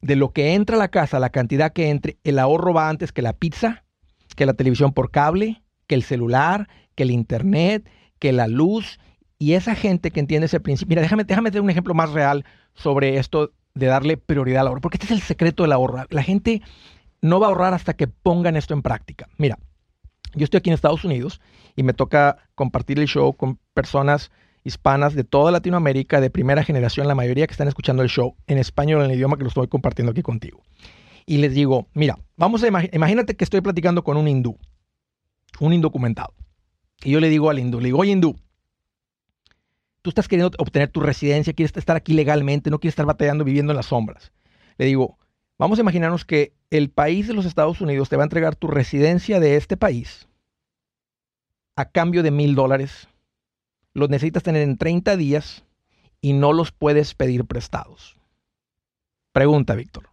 de 0.00 0.16
lo 0.16 0.32
que 0.32 0.54
entra 0.54 0.76
a 0.76 0.78
la 0.78 0.88
casa, 0.88 1.18
la 1.18 1.30
cantidad 1.30 1.72
que 1.72 1.90
entre, 1.90 2.18
el 2.24 2.38
ahorro 2.38 2.72
va 2.72 2.88
antes 2.88 3.12
que 3.12 3.22
la 3.22 3.32
pizza, 3.32 3.84
que 4.36 4.46
la 4.46 4.54
televisión 4.54 4.92
por 4.92 5.10
cable, 5.10 5.62
que 5.86 5.94
el 5.94 6.02
celular, 6.02 6.68
que 6.94 7.02
el 7.02 7.10
internet, 7.10 7.88
que 8.18 8.32
la 8.32 8.46
luz. 8.46 9.00
Y 9.38 9.54
esa 9.54 9.74
gente 9.74 10.10
que 10.10 10.20
entiende 10.20 10.46
ese 10.46 10.60
principio, 10.60 10.90
mira, 10.90 11.02
déjame, 11.02 11.24
déjame 11.24 11.50
tener 11.50 11.62
un 11.62 11.70
ejemplo 11.70 11.94
más 11.94 12.12
real 12.12 12.44
sobre 12.74 13.18
esto 13.18 13.52
de 13.74 13.86
darle 13.86 14.16
prioridad 14.16 14.62
al 14.62 14.68
ahorro, 14.68 14.80
porque 14.80 14.96
este 14.96 15.06
es 15.06 15.20
el 15.20 15.22
secreto 15.22 15.62
del 15.62 15.72
ahorro. 15.72 16.04
La 16.10 16.22
gente 16.22 16.62
no 17.20 17.40
va 17.40 17.46
a 17.46 17.50
ahorrar 17.50 17.74
hasta 17.74 17.94
que 17.94 18.06
pongan 18.06 18.56
esto 18.56 18.74
en 18.74 18.82
práctica. 18.82 19.28
Mira, 19.38 19.58
yo 20.34 20.44
estoy 20.44 20.58
aquí 20.58 20.70
en 20.70 20.74
Estados 20.74 21.04
Unidos 21.04 21.40
y 21.76 21.82
me 21.82 21.92
toca 21.92 22.38
compartir 22.54 22.98
el 22.98 23.06
show 23.06 23.34
con 23.34 23.58
personas 23.74 24.30
hispanas 24.64 25.14
de 25.14 25.24
toda 25.24 25.50
Latinoamérica, 25.50 26.20
de 26.20 26.30
primera 26.30 26.62
generación, 26.62 27.08
la 27.08 27.14
mayoría 27.14 27.46
que 27.46 27.52
están 27.52 27.68
escuchando 27.68 28.02
el 28.02 28.08
show 28.08 28.36
en 28.46 28.58
español, 28.58 29.02
en 29.02 29.10
el 29.10 29.16
idioma 29.16 29.36
que 29.36 29.42
lo 29.42 29.48
estoy 29.48 29.68
compartiendo 29.68 30.12
aquí 30.12 30.22
contigo. 30.22 30.62
Y 31.26 31.38
les 31.38 31.54
digo, 31.54 31.88
mira, 31.94 32.18
vamos 32.36 32.62
a 32.62 32.68
imagínate 32.68 33.36
que 33.36 33.44
estoy 33.44 33.60
platicando 33.60 34.02
con 34.04 34.16
un 34.16 34.28
hindú, 34.28 34.58
un 35.60 35.72
indocumentado. 35.72 36.34
Y 37.04 37.12
yo 37.12 37.20
le 37.20 37.28
digo 37.28 37.50
al 37.50 37.58
hindú, 37.58 37.80
le 37.80 37.86
digo, 37.86 37.98
oye 37.98 38.12
hindú, 38.12 38.36
tú 40.02 40.10
estás 40.10 40.28
queriendo 40.28 40.50
obtener 40.58 40.88
tu 40.88 41.00
residencia, 41.00 41.52
quieres 41.52 41.76
estar 41.76 41.96
aquí 41.96 42.12
legalmente, 42.12 42.70
no 42.70 42.78
quieres 42.78 42.92
estar 42.92 43.06
batallando 43.06 43.44
viviendo 43.44 43.72
en 43.72 43.76
las 43.76 43.86
sombras. 43.86 44.32
Le 44.78 44.86
digo, 44.86 45.18
vamos 45.58 45.78
a 45.78 45.82
imaginarnos 45.82 46.24
que 46.24 46.52
el 46.70 46.90
país 46.90 47.26
de 47.28 47.34
los 47.34 47.44
Estados 47.44 47.80
Unidos 47.80 48.08
te 48.08 48.16
va 48.16 48.22
a 48.22 48.26
entregar 48.26 48.56
tu 48.56 48.68
residencia 48.68 49.40
de 49.40 49.56
este 49.56 49.76
país 49.76 50.28
a 51.76 51.86
cambio 51.86 52.22
de 52.22 52.30
mil 52.30 52.54
dólares. 52.54 53.08
Los 53.94 54.10
necesitas 54.10 54.42
tener 54.42 54.62
en 54.62 54.76
30 54.76 55.16
días 55.16 55.64
y 56.20 56.32
no 56.32 56.52
los 56.52 56.72
puedes 56.72 57.14
pedir 57.14 57.44
prestados. 57.44 58.16
Pregunta, 59.32 59.74
Víctor. 59.74 60.08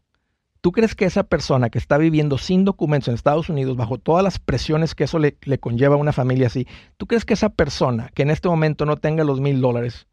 ¿Tú 0.61 0.71
crees 0.71 0.95
que 0.95 1.05
esa 1.05 1.23
persona 1.23 1.69
que 1.69 1.77
está 1.77 1.97
viviendo 1.97 2.37
sin 2.37 2.65
documentos 2.65 3.07
en 3.07 3.13
Estados 3.13 3.49
Unidos, 3.49 3.77
bajo 3.77 3.99
todas 3.99 4.23
las 4.23 4.39
presiones 4.39 4.95
que 4.95 5.03
eso 5.03 5.19
le, 5.19 5.37
conlleva 5.59 5.95
a 5.95 5.99
una 5.99 6.11
familia 6.11 6.47
así, 6.47 6.67
¿tú 6.97 7.05
crees 7.05 7.23
que 7.23 7.35
esa 7.35 7.49
persona 7.49 8.09
que 8.15 8.23
en 8.23 8.31
este 8.31 8.47
momento 8.47 8.85
no 8.85 8.97
tenga 8.97 9.23
los 9.23 9.41
mil 9.41 9.61
dólares, 9.61 10.07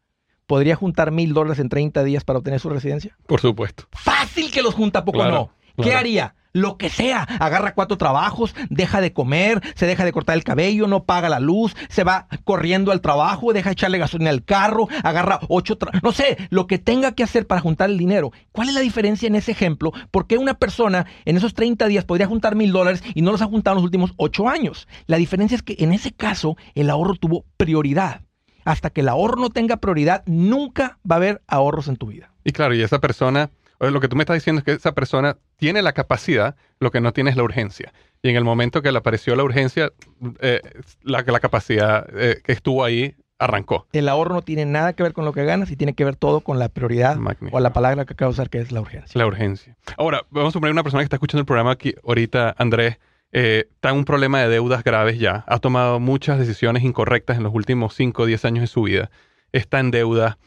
podría 0.45 0.75
juntar 0.75 1.11
mil 1.11 1.33
dólares 1.33 1.59
en 1.59 1.69
30 1.69 2.03
días 2.03 2.23
para 2.23 2.39
obtener 2.39 2.59
su 2.59 2.69
residencia? 2.69 3.17
Por 3.27 3.41
supuesto. 3.41 3.85
Fácil 3.91 4.51
que 4.51 4.61
los 4.61 4.73
junta, 4.73 5.05
poco 5.05 5.23
no. 5.25 5.51
¿Qué 5.81 5.93
haría? 5.93 6.35
lo 6.53 6.77
que 6.77 6.89
sea. 6.89 7.23
Agarra 7.39 7.73
cuatro 7.73 7.97
trabajos, 7.97 8.55
deja 8.69 9.01
de 9.01 9.11
comer, 9.11 9.61
se 9.75 9.87
deja 9.87 10.05
de 10.05 10.13
cortar 10.13 10.37
el 10.37 10.43
cabello, 10.43 10.87
no 10.87 11.03
paga 11.03 11.27
la 11.27 11.39
luz, 11.39 11.75
se 11.89 12.03
va 12.03 12.27
corriendo 12.43 12.91
al 12.91 13.01
trabajo, 13.01 13.53
deja 13.53 13.69
de 13.69 13.73
echarle 13.73 13.97
gasolina 13.97 14.29
al 14.29 14.45
carro, 14.45 14.87
agarra 15.03 15.39
ocho, 15.49 15.77
no 16.01 16.11
sé, 16.11 16.37
lo 16.49 16.67
que 16.67 16.77
tenga 16.77 17.13
que 17.13 17.23
hacer 17.23 17.47
para 17.47 17.61
juntar 17.61 17.89
el 17.89 17.97
dinero. 17.97 18.31
¿Cuál 18.51 18.69
es 18.69 18.75
la 18.75 18.81
diferencia 18.81 19.27
en 19.27 19.35
ese 19.35 19.51
ejemplo? 19.51 19.91
¿Por 20.11 20.27
qué 20.27 20.37
una 20.37 20.53
persona 20.53 21.05
en 21.25 21.37
esos 21.37 21.53
30 21.53 21.87
días 21.87 22.05
podría 22.05 22.27
juntar 22.27 22.55
mil 22.55 22.71
dólares 22.71 23.03
y 23.15 23.21
no 23.23 23.31
los 23.31 23.41
ha 23.41 23.47
juntado 23.47 23.73
en 23.73 23.77
los 23.77 23.85
últimos 23.85 24.13
ocho 24.17 24.47
años? 24.47 24.87
La 25.07 25.17
diferencia 25.17 25.55
es 25.55 25.63
que 25.63 25.75
en 25.79 25.91
ese 25.91 26.11
caso 26.11 26.55
el 26.75 26.89
ahorro 26.89 27.15
tuvo 27.15 27.45
prioridad. 27.57 28.21
Hasta 28.65 28.89
que 28.89 29.01
el 29.01 29.09
ahorro 29.09 29.37
no 29.37 29.49
tenga 29.49 29.77
prioridad, 29.77 30.23
nunca 30.25 30.97
va 31.09 31.15
a 31.15 31.17
haber 31.17 31.41
ahorros 31.47 31.87
en 31.87 31.97
tu 31.97 32.07
vida. 32.07 32.31
Y 32.43 32.51
claro, 32.51 32.73
y 32.73 32.81
esa 32.81 32.99
persona 32.99 33.49
lo 33.91 33.99
que 33.99 34.07
tú 34.07 34.15
me 34.15 34.23
estás 34.23 34.35
diciendo 34.35 34.59
es 34.59 34.65
que 34.65 34.71
esa 34.71 34.93
persona 34.93 35.37
tiene 35.57 35.81
la 35.81 35.93
capacidad, 35.93 36.55
lo 36.79 36.91
que 36.91 37.01
no 37.01 37.13
tiene 37.13 37.29
es 37.29 37.35
la 37.35 37.43
urgencia. 37.43 37.93
Y 38.21 38.29
en 38.29 38.35
el 38.35 38.43
momento 38.43 38.81
que 38.81 38.91
le 38.91 38.97
apareció 38.97 39.35
la 39.35 39.43
urgencia, 39.43 39.91
eh, 40.39 40.61
la, 41.01 41.23
la, 41.27 41.39
capacidad 41.39 42.07
eh, 42.15 42.39
que 42.43 42.53
estuvo 42.53 42.83
ahí 42.83 43.15
arrancó. 43.39 43.87
El 43.91 44.07
ahorro 44.07 44.35
no 44.35 44.41
tiene 44.41 44.65
nada 44.65 44.93
que 44.93 45.03
ver 45.03 45.13
con 45.13 45.25
lo 45.25 45.33
que 45.33 45.43
ganas 45.43 45.69
y 45.71 45.75
tiene 45.75 45.93
que 45.93 46.05
ver 46.05 46.15
todo 46.15 46.41
con 46.41 46.59
la 46.59 46.69
prioridad 46.69 47.17
o 47.51 47.59
la 47.59 47.73
palabra 47.73 48.05
que 48.05 48.13
acabo 48.13 48.31
de 48.31 48.33
usar, 48.33 48.49
que 48.49 48.59
es 48.59 48.71
la 48.71 48.79
urgencia. 48.79 49.19
La 49.19 49.25
urgencia. 49.25 49.75
Ahora, 49.97 50.25
vamos 50.29 50.55
a 50.55 50.59
poner 50.59 50.71
una 50.71 50.83
persona 50.83 51.01
que 51.01 51.05
está 51.05 51.17
escuchando 51.17 51.41
el 51.41 51.45
programa 51.45 51.71
aquí 51.71 51.93
ahorita, 52.05 52.55
Andrés, 52.57 52.99
eh, 53.33 53.65
está 53.69 53.89
en 53.89 53.97
un 53.97 54.05
problema 54.05 54.39
de 54.39 54.47
deudas 54.47 54.83
graves 54.83 55.19
ya, 55.19 55.43
ha 55.47 55.59
tomado 55.59 55.99
muchas 55.99 56.39
decisiones 56.39 56.83
incorrectas 56.83 57.35
en 57.35 57.43
los 57.43 57.53
últimos 57.53 57.93
5 57.95 58.23
o 58.23 58.25
10 58.25 58.45
años 58.45 58.61
de 58.61 58.67
su 58.67 58.83
vida, 58.83 59.11
está 59.51 59.79
en 59.79 59.91
deuda, 59.91 60.37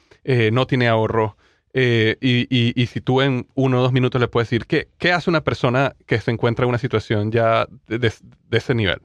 no 0.51 0.67
tiene 0.67 0.89
ahorro, 0.89 1.37
eh, 1.79 2.17
y, 2.23 2.87
si 2.87 3.03
tú 3.03 3.21
en 3.21 3.49
uno 3.55 3.79
o 3.79 3.83
dos 3.83 3.93
minutos 3.93 4.19
le 4.19 4.29
puedes 4.29 4.49
decir, 4.49 4.65
¿qué, 4.65 4.89
¿qué 4.97 5.13
hace 5.13 5.29
una 5.29 5.43
persona 5.43 5.95
que 6.07 6.19
se 6.23 6.31
encuentra 6.31 6.65
en 6.65 6.71
una 6.71 6.79
situación 6.79 7.31
ya 7.31 7.69
de, 7.87 8.11
ese 8.51 8.75
nivel? 8.75 9.03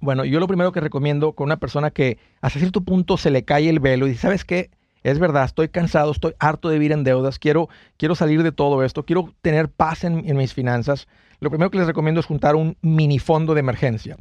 Bueno, 0.00 0.24
yo 0.24 0.38
lo 0.38 0.46
primero 0.46 0.70
que 0.70 0.78
recomiendo 0.78 1.32
con 1.32 1.46
una 1.46 1.56
persona 1.56 1.90
que 1.90 2.18
hasta 2.40 2.60
cierto 2.60 2.82
punto 2.82 3.16
se 3.16 3.32
le 3.32 3.44
cae 3.44 3.68
el 3.68 3.80
velo 3.80 4.06
y 4.06 4.10
dice, 4.10 4.22
¿sabes 4.22 4.44
qué? 4.44 4.70
Es 5.02 5.18
verdad, 5.18 5.44
estoy 5.44 5.70
cansado, 5.70 6.12
estoy 6.12 6.34
harto 6.38 6.68
de 6.68 6.78
vivir 6.78 6.92
en 6.92 7.02
deudas, 7.02 7.40
quiero, 7.40 7.68
quiero 7.96 8.14
salir 8.14 8.44
de 8.44 8.52
todo 8.52 8.84
esto, 8.84 9.04
quiero 9.04 9.34
tener 9.42 9.68
paz 9.68 10.04
en 10.04 10.36
mis 10.36 10.54
finanzas. 10.54 11.08
Lo 11.42 11.50
primero 11.50 11.72
que 11.72 11.78
les 11.78 11.88
recomiendo 11.88 12.20
es 12.20 12.26
juntar 12.26 12.54
un 12.54 12.76
mini 12.82 13.18
fondo 13.18 13.52
de 13.52 13.58
emergencia. 13.58 14.16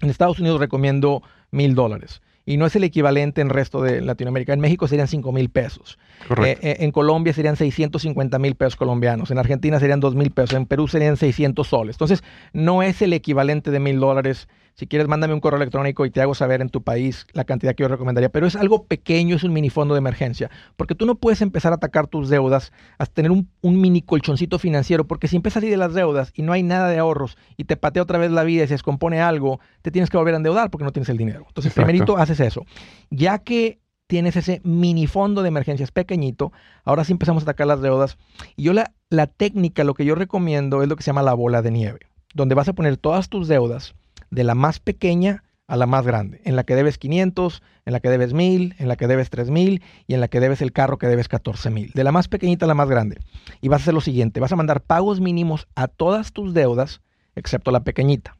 En 0.00 0.08
Estados 0.08 0.38
Unidos 0.38 0.58
recomiendo 0.58 1.22
mil 1.50 1.74
dólares 1.74 2.22
y 2.48 2.56
no 2.56 2.64
es 2.64 2.74
el 2.76 2.84
equivalente 2.84 3.42
en 3.42 3.48
el 3.48 3.52
resto 3.52 3.82
de 3.82 4.00
Latinoamérica. 4.00 4.54
En 4.54 4.60
México 4.60 4.88
serían 4.88 5.06
5 5.06 5.32
mil 5.32 5.50
pesos. 5.50 5.98
Eh, 6.42 6.56
eh, 6.62 6.76
en 6.80 6.92
Colombia 6.92 7.34
serían 7.34 7.56
650 7.56 8.38
mil 8.38 8.54
pesos 8.54 8.74
colombianos. 8.74 9.30
En 9.30 9.36
Argentina 9.36 9.78
serían 9.78 10.00
2 10.00 10.14
mil 10.14 10.30
pesos. 10.30 10.56
En 10.56 10.64
Perú 10.64 10.88
serían 10.88 11.18
600 11.18 11.66
soles. 11.66 11.96
Entonces, 11.96 12.24
no 12.54 12.82
es 12.82 13.02
el 13.02 13.12
equivalente 13.12 13.70
de 13.70 13.80
mil 13.80 14.00
dólares 14.00 14.48
si 14.78 14.86
quieres, 14.86 15.08
mándame 15.08 15.34
un 15.34 15.40
correo 15.40 15.56
electrónico 15.56 16.06
y 16.06 16.10
te 16.12 16.20
hago 16.20 16.36
saber 16.36 16.60
en 16.60 16.68
tu 16.68 16.84
país 16.84 17.26
la 17.32 17.42
cantidad 17.42 17.74
que 17.74 17.82
yo 17.82 17.88
recomendaría. 17.88 18.28
Pero 18.28 18.46
es 18.46 18.54
algo 18.54 18.84
pequeño, 18.84 19.34
es 19.34 19.42
un 19.42 19.52
mini 19.52 19.70
fondo 19.70 19.94
de 19.94 19.98
emergencia. 19.98 20.52
Porque 20.76 20.94
tú 20.94 21.04
no 21.04 21.16
puedes 21.16 21.42
empezar 21.42 21.72
a 21.72 21.76
atacar 21.76 22.06
tus 22.06 22.28
deudas 22.28 22.72
hasta 22.96 23.12
tener 23.12 23.32
un, 23.32 23.48
mini 23.60 24.02
colchoncito 24.02 24.60
financiero. 24.60 25.04
Porque 25.04 25.26
si 25.26 25.34
empiezas 25.34 25.64
a 25.64 25.66
ir 25.66 25.72
de 25.72 25.78
las 25.78 25.94
deudas 25.94 26.30
y 26.32 26.42
no 26.42 26.52
hay 26.52 26.62
nada 26.62 26.88
de 26.88 26.98
ahorros 26.98 27.36
y 27.56 27.64
te 27.64 27.76
patea 27.76 28.04
otra 28.04 28.18
vez 28.18 28.30
la 28.30 28.44
vida 28.44 28.62
y 28.62 28.66
se 28.68 28.74
descompone 28.74 29.20
algo, 29.20 29.58
te 29.82 29.90
tienes 29.90 30.10
que 30.10 30.16
volver 30.16 30.34
a 30.34 30.36
endeudar 30.36 30.70
porque 30.70 30.84
no 30.84 30.92
tienes 30.92 31.08
el 31.08 31.16
dinero. 31.16 31.46
Entonces, 31.48 31.72
primerito 31.72 32.16
haces 32.16 32.37
eso. 32.40 32.64
Ya 33.10 33.38
que 33.38 33.78
tienes 34.06 34.36
ese 34.36 34.60
mini 34.64 35.06
fondo 35.06 35.42
de 35.42 35.48
emergencias 35.48 35.92
pequeñito, 35.92 36.52
ahora 36.84 37.04
sí 37.04 37.12
empezamos 37.12 37.42
a 37.42 37.44
atacar 37.44 37.66
las 37.66 37.82
deudas. 37.82 38.18
Y 38.56 38.64
yo 38.64 38.72
la, 38.72 38.92
la 39.10 39.26
técnica, 39.26 39.84
lo 39.84 39.94
que 39.94 40.04
yo 40.04 40.14
recomiendo 40.14 40.82
es 40.82 40.88
lo 40.88 40.96
que 40.96 41.02
se 41.02 41.08
llama 41.08 41.22
la 41.22 41.34
bola 41.34 41.62
de 41.62 41.70
nieve, 41.70 42.00
donde 42.34 42.54
vas 42.54 42.68
a 42.68 42.72
poner 42.72 42.96
todas 42.96 43.28
tus 43.28 43.48
deudas 43.48 43.94
de 44.30 44.44
la 44.44 44.54
más 44.54 44.80
pequeña 44.80 45.44
a 45.68 45.76
la 45.76 45.86
más 45.86 46.06
grande, 46.06 46.40
en 46.44 46.56
la 46.56 46.64
que 46.64 46.74
debes 46.74 46.96
500, 46.96 47.62
en 47.84 47.92
la 47.92 48.00
que 48.00 48.08
debes 48.08 48.32
1000, 48.32 48.76
en 48.78 48.88
la 48.88 48.96
que 48.96 49.06
debes 49.06 49.28
3000 49.28 49.82
y 50.06 50.14
en 50.14 50.20
la 50.20 50.28
que 50.28 50.40
debes 50.40 50.62
el 50.62 50.72
carro 50.72 50.96
que 50.96 51.06
debes 51.06 51.28
14000. 51.28 51.92
De 51.92 52.04
la 52.04 52.10
más 52.10 52.26
pequeñita 52.28 52.64
a 52.64 52.68
la 52.68 52.74
más 52.74 52.88
grande. 52.88 53.18
Y 53.60 53.68
vas 53.68 53.82
a 53.82 53.84
hacer 53.84 53.94
lo 53.94 54.00
siguiente, 54.00 54.40
vas 54.40 54.52
a 54.52 54.56
mandar 54.56 54.80
pagos 54.80 55.20
mínimos 55.20 55.68
a 55.74 55.86
todas 55.86 56.32
tus 56.32 56.54
deudas, 56.54 57.02
excepto 57.36 57.70
la 57.70 57.80
pequeñita. 57.80 58.34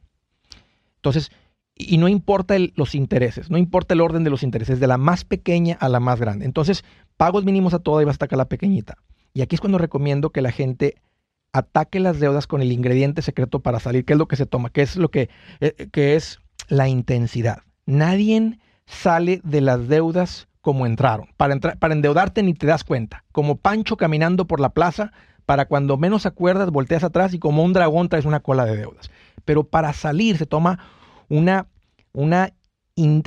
Entonces, 0.95 1.31
y 1.81 1.97
no 1.97 2.09
importa 2.09 2.55
los 2.75 2.93
intereses, 2.93 3.49
no 3.49 3.57
importa 3.57 3.93
el 3.93 4.01
orden 4.01 4.25
de 4.25 4.29
los 4.29 4.43
intereses, 4.43 4.81
de 4.81 4.87
la 4.87 4.97
más 4.97 5.23
pequeña 5.23 5.77
a 5.79 5.87
la 5.87 6.01
más 6.01 6.19
grande. 6.19 6.45
Entonces, 6.45 6.83
pagos 7.15 7.45
mínimos 7.45 7.73
a 7.73 7.79
todas 7.79 8.03
y 8.03 8.05
vas 8.05 8.17
a 8.17 8.19
sacar 8.19 8.37
la 8.37 8.49
pequeñita. 8.49 8.97
Y 9.33 9.41
aquí 9.41 9.55
es 9.55 9.61
cuando 9.61 9.77
recomiendo 9.77 10.31
que 10.31 10.41
la 10.41 10.51
gente 10.51 10.95
ataque 11.53 12.01
las 12.01 12.19
deudas 12.19 12.47
con 12.47 12.61
el 12.61 12.73
ingrediente 12.73 13.21
secreto 13.21 13.61
para 13.61 13.79
salir, 13.79 14.03
que 14.03 14.13
es 14.13 14.19
lo 14.19 14.27
que 14.27 14.35
se 14.35 14.45
toma, 14.45 14.69
que 14.69 14.81
es 14.81 14.97
lo 14.97 15.09
que, 15.09 15.29
eh, 15.61 15.87
es 15.93 16.39
la 16.67 16.89
intensidad. 16.89 17.63
Nadie 17.85 18.59
sale 18.85 19.39
de 19.45 19.61
las 19.61 19.87
deudas 19.87 20.49
como 20.59 20.85
entraron. 20.85 21.29
Para, 21.37 21.53
entrar, 21.53 21.79
para 21.79 21.93
endeudarte 21.93 22.43
ni 22.43 22.53
te 22.53 22.67
das 22.67 22.83
cuenta. 22.83 23.23
Como 23.31 23.55
Pancho 23.55 23.95
caminando 23.95 24.47
por 24.47 24.59
la 24.59 24.69
plaza, 24.69 25.13
para 25.45 25.65
cuando 25.65 25.95
menos 25.95 26.25
acuerdas, 26.25 26.71
volteas 26.71 27.05
atrás 27.05 27.33
y 27.33 27.39
como 27.39 27.63
un 27.63 27.71
dragón 27.71 28.09
traes 28.09 28.25
una 28.25 28.41
cola 28.41 28.65
de 28.65 28.75
deudas. 28.75 29.09
Pero 29.45 29.63
para 29.63 29.93
salir 29.93 30.37
se 30.37 30.45
toma 30.45 30.79
una, 31.29 31.67
una 32.11 32.53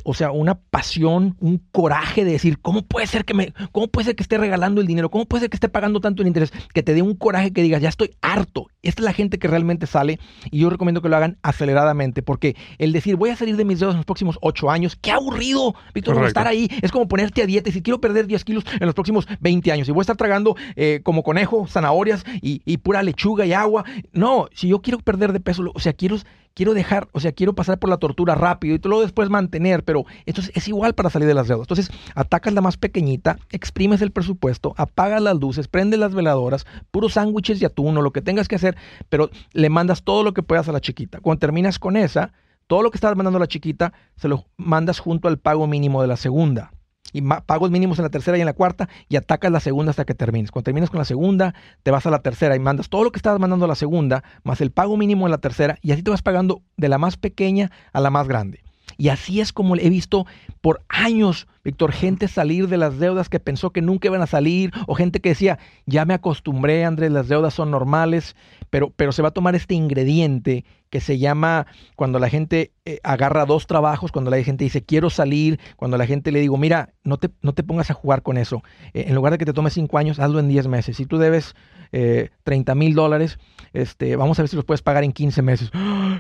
o 0.05 0.15
sea, 0.15 0.31
una 0.33 0.55
pasión, 0.55 1.37
un 1.41 1.59
coraje 1.71 2.25
de 2.25 2.33
decir, 2.33 2.59
¿cómo 2.61 2.83
puede 2.83 3.07
ser 3.07 3.25
que 3.25 3.35
me, 3.35 3.55
cómo 3.73 3.89
puede 3.89 4.07
ser 4.07 4.17
que 4.17 4.23
esté 4.23 4.39
regalando 4.39 4.81
el 4.81 4.87
dinero? 4.87 5.11
¿Cómo 5.11 5.25
puede 5.27 5.43
ser 5.43 5.51
que 5.51 5.57
esté 5.57 5.69
pagando 5.69 6.01
tanto 6.01 6.23
en 6.23 6.29
interés? 6.29 6.53
Que 6.75 6.83
te 6.83 6.95
dé 6.95 7.03
un 7.03 7.15
coraje 7.15 7.53
que 7.53 7.63
digas, 7.63 7.81
ya 7.81 7.89
estoy 7.89 8.15
harto. 8.21 8.67
Esta 8.83 9.01
es 9.01 9.05
la 9.05 9.13
gente 9.13 9.39
que 9.39 9.49
realmente 9.49 9.87
sale 9.87 10.19
y 10.51 10.59
yo 10.59 10.71
recomiendo 10.71 11.01
que 11.01 11.09
lo 11.09 11.17
hagan 11.17 11.39
aceleradamente 11.43 12.23
porque 12.23 12.57
el 12.79 12.93
decir, 12.93 13.17
voy 13.17 13.31
a 13.31 13.37
salir 13.37 13.57
de 13.57 13.65
mis 13.65 13.81
dedos 13.81 13.95
en 13.95 13.99
los 13.99 14.07
próximos 14.07 14.39
ocho 14.43 14.71
años, 14.71 14.97
qué 14.97 15.11
aburrido, 15.11 15.75
Víctor, 15.95 16.23
estar 16.27 16.47
ahí. 16.47 16.69
Es 16.83 16.91
como 16.91 17.09
ponerte 17.09 17.43
a 17.43 17.47
dieta 17.47 17.71
y 17.71 17.73
si 17.73 17.83
quiero 17.83 18.01
perder 18.01 18.27
10 18.27 18.45
kilos 18.45 18.65
en 18.79 18.87
los 18.87 18.95
próximos 18.95 19.27
20 19.41 19.73
años 19.73 19.89
y 19.89 19.93
voy 19.93 20.01
a 20.01 20.03
estar 20.03 20.17
tragando 20.17 20.57
eh, 20.77 21.01
como 21.03 21.23
conejo, 21.23 21.67
zanahorias 21.67 22.25
y, 22.43 22.63
y 22.65 22.79
pura 22.79 23.03
lechuga 23.03 23.47
y 23.47 23.53
agua. 23.53 23.85
No, 24.13 24.49
si 24.53 24.69
yo 24.69 24.83
quiero 24.83 24.99
perder 24.99 25.33
de 25.33 25.41
peso, 25.41 25.65
o 25.73 25.81
sea, 25.81 25.93
quiero 25.93 26.17
quiero 26.55 26.75
dejar, 26.75 27.09
o 27.13 27.21
sea, 27.21 27.33
quiero 27.33 27.55
pasar 27.55 27.79
por 27.79 27.91
la 27.91 27.97
tortura 27.97 28.35
rápido 28.35 28.75
y 28.75 28.81
luego 28.83 29.03
después 29.03 29.31
mantener, 29.31 29.85
pero 29.85 30.05
esto 30.27 30.41
es, 30.55 30.69
igual 30.69 30.95
para 30.95 31.11
salir 31.11 31.29
de 31.29 31.35
las 31.35 31.49
deudas. 31.49 31.65
Entonces, 31.65 31.91
atacas 32.15 32.53
la 32.55 32.61
más 32.61 32.77
pequeñita, 32.77 33.39
exprimes 33.51 34.03
el 34.03 34.11
presupuesto, 34.11 34.75
apagas 34.77 35.23
las 35.23 35.39
luces, 35.39 35.69
prendes 35.69 35.99
las 36.01 36.15
veladoras, 36.15 36.67
puros 36.91 37.15
sándwiches 37.15 37.61
y 37.61 37.65
atún 37.65 37.97
o 37.97 38.03
lo 38.03 38.13
que 38.13 38.23
tengas 38.23 38.49
que 38.49 38.57
hacer, 38.57 38.77
pero 39.09 39.31
le 39.53 39.71
mandas 39.71 40.03
todo 40.03 40.23
lo 40.23 40.35
que 40.35 40.43
puedas 40.43 40.69
a 40.69 40.73
la 40.73 40.81
chiquita. 40.81 41.21
Cuando 41.21 41.41
terminas 41.41 41.79
con 41.79 41.97
esa, 41.97 42.33
todo 42.67 42.83
lo 42.83 42.91
que 42.91 42.97
estás 42.97 43.17
mandando 43.17 43.39
a 43.39 43.41
la 43.41 43.49
chiquita, 43.49 43.93
se 44.17 44.29
lo 44.29 44.47
mandas 44.57 44.99
junto 44.99 45.29
al 45.29 45.39
pago 45.39 45.67
mínimo 45.67 46.03
de 46.03 46.09
la 46.09 46.17
segunda 46.17 46.73
y 47.13 47.23
pagos 47.23 47.71
mínimos 47.71 47.99
en 47.99 48.05
la 48.05 48.11
tercera 48.11 48.39
y 48.39 48.41
en 48.41 48.47
la 48.47 48.53
cuarta 48.53 48.89
y 49.09 49.17
atacas 49.17 49.53
la 49.53 49.61
segunda 49.61 49.91
hasta 49.91 50.05
que 50.05 50.15
termines. 50.15 50.51
Cuando 50.51 50.65
terminas 50.65 50.91
con 50.91 50.99
la 50.99 51.05
segunda, 51.05 51.55
te 51.83 51.91
vas 51.91 52.07
a 52.07 52.11
la 52.11 52.21
tercera 52.21 52.57
y 52.57 52.59
mandas 52.59 52.89
todo 52.89 53.05
lo 53.05 53.13
que 53.13 53.19
estabas 53.19 53.41
mandando 53.41 53.65
a 53.65 53.69
la 53.69 53.75
segunda, 53.75 54.25
más 54.45 54.61
el 54.61 54.71
pago 54.71 54.97
mínimo 54.97 55.27
en 55.27 55.31
la 55.31 55.39
tercera 55.39 55.79
y 55.83 55.93
así 55.93 56.03
te 56.03 56.11
vas 56.11 56.23
pagando 56.23 56.63
de 56.77 56.89
la 56.89 56.99
más 56.99 57.17
pequeña 57.17 57.71
a 57.93 58.01
la 58.01 58.11
más 58.11 58.29
grande. 58.29 58.61
Y 59.03 59.09
así 59.09 59.41
es 59.41 59.53
como 59.53 59.75
he 59.75 59.91
visto 59.91 60.27
por 60.61 60.85
años, 60.89 61.49
Víctor, 61.65 61.91
gente 61.91 62.29
salir 62.29 62.69
de 62.69 62.77
las 62.77 63.01
deudas 63.01 63.29
que 63.29 63.41
pensó 63.41 63.71
que 63.71 63.83
nunca 63.83 64.07
iban 64.07 64.23
a 64.23 64.29
salir, 64.29 64.71
o 64.87 64.95
gente 64.95 65.19
que 65.19 65.31
decía, 65.31 65.59
ya 65.87 66.05
me 66.05 66.15
acostumbré, 66.15 66.85
Andrés, 66.85 67.11
las 67.11 67.27
deudas 67.27 67.53
son 67.53 67.73
normales, 67.73 68.37
pero, 68.71 68.91
pero 68.95 69.11
se 69.11 69.21
va 69.21 69.31
a 69.31 69.33
tomar 69.33 69.57
este 69.57 69.75
ingrediente 69.75 70.65
que 70.89 71.01
se 71.01 71.19
llama 71.19 71.67
cuando 71.97 72.21
la 72.21 72.29
gente 72.29 72.71
eh, 72.85 73.01
agarra 73.03 73.45
dos 73.45 73.67
trabajos, 73.67 74.13
cuando 74.13 74.31
la 74.31 74.41
gente 74.45 74.63
dice 74.63 74.85
quiero 74.85 75.11
salir, 75.11 75.59
cuando 75.75 75.99
la 75.99 76.07
gente 76.07 76.31
le 76.31 76.39
digo, 76.39 76.57
mira, 76.57 76.91
no 77.03 77.17
te, 77.17 77.29
no 77.43 77.55
te 77.55 77.65
pongas 77.65 77.91
a 77.91 77.95
jugar 77.95 78.23
con 78.23 78.39
eso. 78.39 78.63
Eh, 78.95 79.07
en 79.09 79.17
lugar 79.17 79.33
de 79.33 79.39
que 79.39 79.47
te 79.47 79.53
tome 79.53 79.71
cinco 79.71 79.99
años, 79.99 80.21
hazlo 80.21 80.39
en 80.39 80.47
diez 80.47 80.69
meses. 80.69 80.97
Si 80.97 81.07
tú 81.07 81.19
debes 81.19 81.57
30 81.93 82.73
eh, 82.73 82.75
mil 82.75 82.95
dólares, 82.95 83.39
este, 83.73 84.17
vamos 84.17 84.39
a 84.39 84.43
ver 84.43 84.49
si 84.49 84.57
los 84.57 84.65
puedes 84.65 84.83
pagar 84.83 85.05
en 85.05 85.13
15 85.13 85.43
meses. 85.43 85.71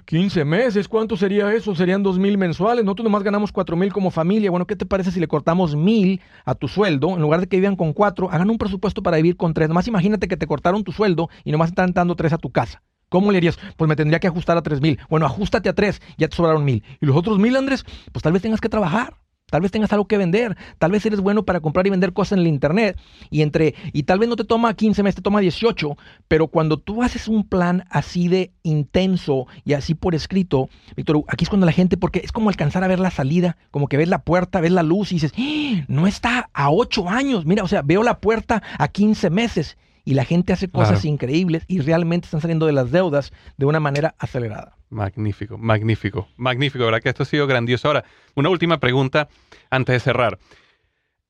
15 0.04 0.44
meses, 0.44 0.88
¿cuánto 0.88 1.16
sería 1.16 1.52
eso? 1.52 1.74
Serían 1.74 2.02
dos 2.02 2.18
mil 2.18 2.38
mensuales. 2.38 2.84
Nosotros 2.84 3.04
nomás 3.04 3.22
ganamos 3.22 3.52
cuatro 3.52 3.76
mil 3.76 3.92
como 3.92 4.10
familia. 4.10 4.50
Bueno, 4.50 4.66
¿qué 4.66 4.76
te 4.76 4.86
parece 4.86 5.10
si 5.10 5.20
le 5.20 5.28
cortamos 5.28 5.76
mil 5.76 6.20
a 6.44 6.54
tu 6.54 6.68
sueldo? 6.68 7.14
En 7.14 7.22
lugar 7.22 7.40
de 7.40 7.46
que 7.46 7.58
vivan 7.58 7.76
con 7.76 7.92
cuatro, 7.92 8.30
hagan 8.30 8.50
un 8.50 8.58
presupuesto 8.58 9.02
para 9.02 9.16
vivir 9.16 9.36
con 9.36 9.54
tres. 9.54 9.68
Nomás 9.68 9.88
imagínate 9.88 10.28
que 10.28 10.36
te 10.36 10.46
cortaron 10.46 10.84
tu 10.84 10.92
sueldo 10.92 11.28
y 11.44 11.52
nomás 11.52 11.70
están 11.70 11.92
dando 11.92 12.16
tres 12.16 12.32
a 12.32 12.38
tu 12.38 12.50
casa. 12.50 12.82
¿Cómo 13.08 13.30
le 13.30 13.38
harías? 13.38 13.58
Pues 13.76 13.88
me 13.88 13.96
tendría 13.96 14.20
que 14.20 14.26
ajustar 14.26 14.56
a 14.56 14.62
tres 14.62 14.80
mil. 14.80 14.98
Bueno, 15.10 15.26
ajustate 15.26 15.68
a 15.68 15.74
tres, 15.74 16.00
ya 16.16 16.28
te 16.28 16.36
sobraron 16.36 16.64
mil. 16.64 16.82
Y 17.00 17.06
los 17.06 17.14
otros 17.14 17.38
mil, 17.38 17.54
Andrés, 17.56 17.84
pues 18.10 18.22
tal 18.22 18.32
vez 18.32 18.40
tengas 18.40 18.60
que 18.60 18.70
trabajar. 18.70 19.16
Tal 19.52 19.60
vez 19.60 19.70
tengas 19.70 19.92
algo 19.92 20.06
que 20.06 20.16
vender, 20.16 20.56
tal 20.78 20.92
vez 20.92 21.04
eres 21.04 21.20
bueno 21.20 21.42
para 21.44 21.60
comprar 21.60 21.86
y 21.86 21.90
vender 21.90 22.14
cosas 22.14 22.32
en 22.32 22.38
el 22.38 22.46
internet 22.46 22.98
y 23.28 23.42
entre 23.42 23.74
y 23.92 24.04
tal 24.04 24.18
vez 24.18 24.26
no 24.26 24.34
te 24.34 24.44
toma 24.44 24.72
15 24.72 25.02
meses, 25.02 25.16
te 25.16 25.20
toma 25.20 25.40
18, 25.40 25.94
pero 26.26 26.48
cuando 26.48 26.78
tú 26.78 27.02
haces 27.02 27.28
un 27.28 27.46
plan 27.46 27.84
así 27.90 28.28
de 28.28 28.50
intenso 28.62 29.46
y 29.66 29.74
así 29.74 29.94
por 29.94 30.14
escrito, 30.14 30.70
Víctor, 30.96 31.22
aquí 31.28 31.44
es 31.44 31.50
cuando 31.50 31.66
la 31.66 31.72
gente 31.72 31.98
porque 31.98 32.22
es 32.24 32.32
como 32.32 32.48
alcanzar 32.48 32.82
a 32.82 32.88
ver 32.88 32.98
la 32.98 33.10
salida, 33.10 33.58
como 33.70 33.88
que 33.88 33.98
ves 33.98 34.08
la 34.08 34.22
puerta, 34.22 34.62
ves 34.62 34.72
la 34.72 34.82
luz 34.82 35.12
y 35.12 35.16
dices, 35.16 35.34
¡Ah! 35.36 35.84
"No 35.86 36.06
está 36.06 36.48
a 36.54 36.70
8 36.70 37.10
años, 37.10 37.44
mira, 37.44 37.62
o 37.62 37.68
sea, 37.68 37.82
veo 37.82 38.02
la 38.02 38.20
puerta 38.20 38.62
a 38.78 38.88
15 38.88 39.28
meses." 39.28 39.76
y 40.04 40.14
la 40.14 40.24
gente 40.24 40.52
hace 40.52 40.68
cosas 40.68 41.04
increíbles 41.04 41.62
y 41.68 41.78
realmente 41.78 42.24
están 42.24 42.40
saliendo 42.40 42.66
de 42.66 42.72
las 42.72 42.90
deudas 42.90 43.32
de 43.56 43.66
una 43.66 43.78
manera 43.78 44.16
acelerada. 44.18 44.76
Magnífico, 44.92 45.56
magnífico, 45.56 46.28
magnífico, 46.36 46.84
¿verdad 46.84 47.00
que 47.00 47.08
esto 47.08 47.22
ha 47.22 47.26
sido 47.26 47.46
grandioso? 47.46 47.88
Ahora, 47.88 48.04
una 48.34 48.50
última 48.50 48.78
pregunta 48.78 49.28
antes 49.70 49.94
de 49.94 50.00
cerrar. 50.00 50.38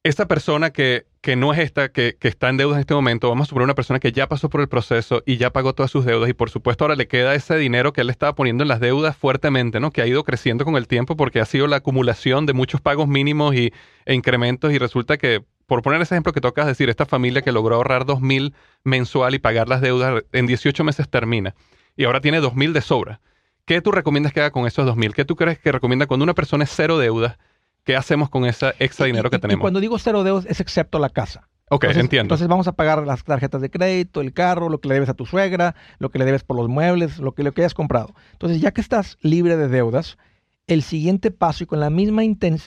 Esta 0.02 0.26
persona 0.26 0.70
que, 0.70 1.06
que 1.20 1.36
no 1.36 1.52
es 1.52 1.60
esta, 1.60 1.90
que, 1.90 2.16
que, 2.18 2.26
está 2.26 2.48
en 2.48 2.56
deudas 2.56 2.74
en 2.74 2.80
este 2.80 2.94
momento, 2.94 3.28
vamos 3.28 3.46
a 3.46 3.48
suponer 3.50 3.66
una 3.66 3.76
persona 3.76 4.00
que 4.00 4.10
ya 4.10 4.28
pasó 4.28 4.50
por 4.50 4.62
el 4.62 4.68
proceso 4.68 5.22
y 5.26 5.36
ya 5.36 5.50
pagó 5.50 5.74
todas 5.74 5.92
sus 5.92 6.04
deudas 6.04 6.28
y 6.28 6.32
por 6.32 6.50
supuesto 6.50 6.82
ahora 6.82 6.96
le 6.96 7.06
queda 7.06 7.36
ese 7.36 7.56
dinero 7.56 7.92
que 7.92 8.00
él 8.00 8.10
estaba 8.10 8.34
poniendo 8.34 8.64
en 8.64 8.68
las 8.68 8.80
deudas 8.80 9.16
fuertemente, 9.16 9.78
¿no? 9.78 9.92
Que 9.92 10.02
ha 10.02 10.08
ido 10.08 10.24
creciendo 10.24 10.64
con 10.64 10.74
el 10.74 10.88
tiempo 10.88 11.16
porque 11.16 11.38
ha 11.38 11.44
sido 11.44 11.68
la 11.68 11.76
acumulación 11.76 12.46
de 12.46 12.54
muchos 12.54 12.80
pagos 12.80 13.06
mínimos 13.06 13.54
y, 13.54 13.72
e 14.04 14.14
incrementos 14.14 14.72
y 14.72 14.78
resulta 14.78 15.18
que 15.18 15.44
por 15.68 15.82
poner 15.82 16.02
ese 16.02 16.16
ejemplo 16.16 16.32
que 16.32 16.40
tocas 16.40 16.66
decir, 16.66 16.90
esta 16.90 17.06
familia 17.06 17.42
que 17.42 17.52
logró 17.52 17.76
ahorrar 17.76 18.06
2.000 18.06 18.54
mensual 18.82 19.36
y 19.36 19.38
pagar 19.38 19.68
las 19.68 19.80
deudas 19.80 20.24
en 20.32 20.48
18 20.48 20.82
meses 20.82 21.08
termina 21.08 21.54
y 21.96 22.04
ahora 22.04 22.20
tiene 22.20 22.40
2.000 22.40 22.72
de 22.72 22.80
sobra. 22.80 23.20
¿Qué 23.64 23.80
tú 23.80 23.92
recomiendas 23.92 24.32
que 24.32 24.40
haga 24.40 24.50
con 24.50 24.66
esos 24.66 24.86
2.000? 24.86 25.12
¿Qué 25.14 25.24
tú 25.24 25.36
crees 25.36 25.58
que 25.58 25.70
recomienda 25.70 26.06
cuando 26.06 26.24
una 26.24 26.34
persona 26.34 26.64
es 26.64 26.70
cero 26.74 26.98
deudas? 26.98 27.38
¿Qué 27.84 27.96
hacemos 27.96 28.28
con 28.28 28.44
ese 28.44 28.74
extra 28.78 29.06
dinero 29.06 29.30
que 29.30 29.38
tenemos? 29.38 29.60
Y 29.60 29.62
cuando 29.62 29.80
digo 29.80 29.98
cero 29.98 30.24
deudas 30.24 30.46
es 30.46 30.60
excepto 30.60 30.98
la 30.98 31.08
casa. 31.08 31.48
Ok, 31.68 31.84
entiendo. 31.84 32.20
Entonces 32.20 32.48
vamos 32.48 32.68
a 32.68 32.72
pagar 32.72 33.06
las 33.06 33.24
tarjetas 33.24 33.62
de 33.62 33.70
crédito, 33.70 34.20
el 34.20 34.34
carro, 34.34 34.68
lo 34.68 34.78
que 34.78 34.88
le 34.88 34.94
debes 34.94 35.08
a 35.08 35.14
tu 35.14 35.24
suegra, 35.24 35.74
lo 35.98 36.10
que 36.10 36.18
le 36.18 36.26
debes 36.26 36.44
por 36.44 36.56
los 36.56 36.68
muebles, 36.68 37.18
lo 37.18 37.32
que, 37.32 37.42
lo 37.42 37.52
que 37.52 37.62
hayas 37.62 37.72
comprado. 37.72 38.14
Entonces 38.32 38.60
ya 38.60 38.72
que 38.72 38.82
estás 38.82 39.16
libre 39.22 39.56
de 39.56 39.68
deudas, 39.68 40.18
el 40.66 40.82
siguiente 40.82 41.30
paso 41.30 41.64
y 41.64 41.66
con 41.66 41.80
la 41.80 41.88
misma, 41.88 42.22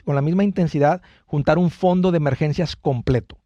con 0.06 0.16
la 0.16 0.22
misma 0.22 0.44
intensidad, 0.44 1.02
juntar 1.26 1.60
un 1.60 1.70
fondo 1.70 2.12
de 2.12 2.18
emergencias 2.18 2.76
completo. 2.76 3.38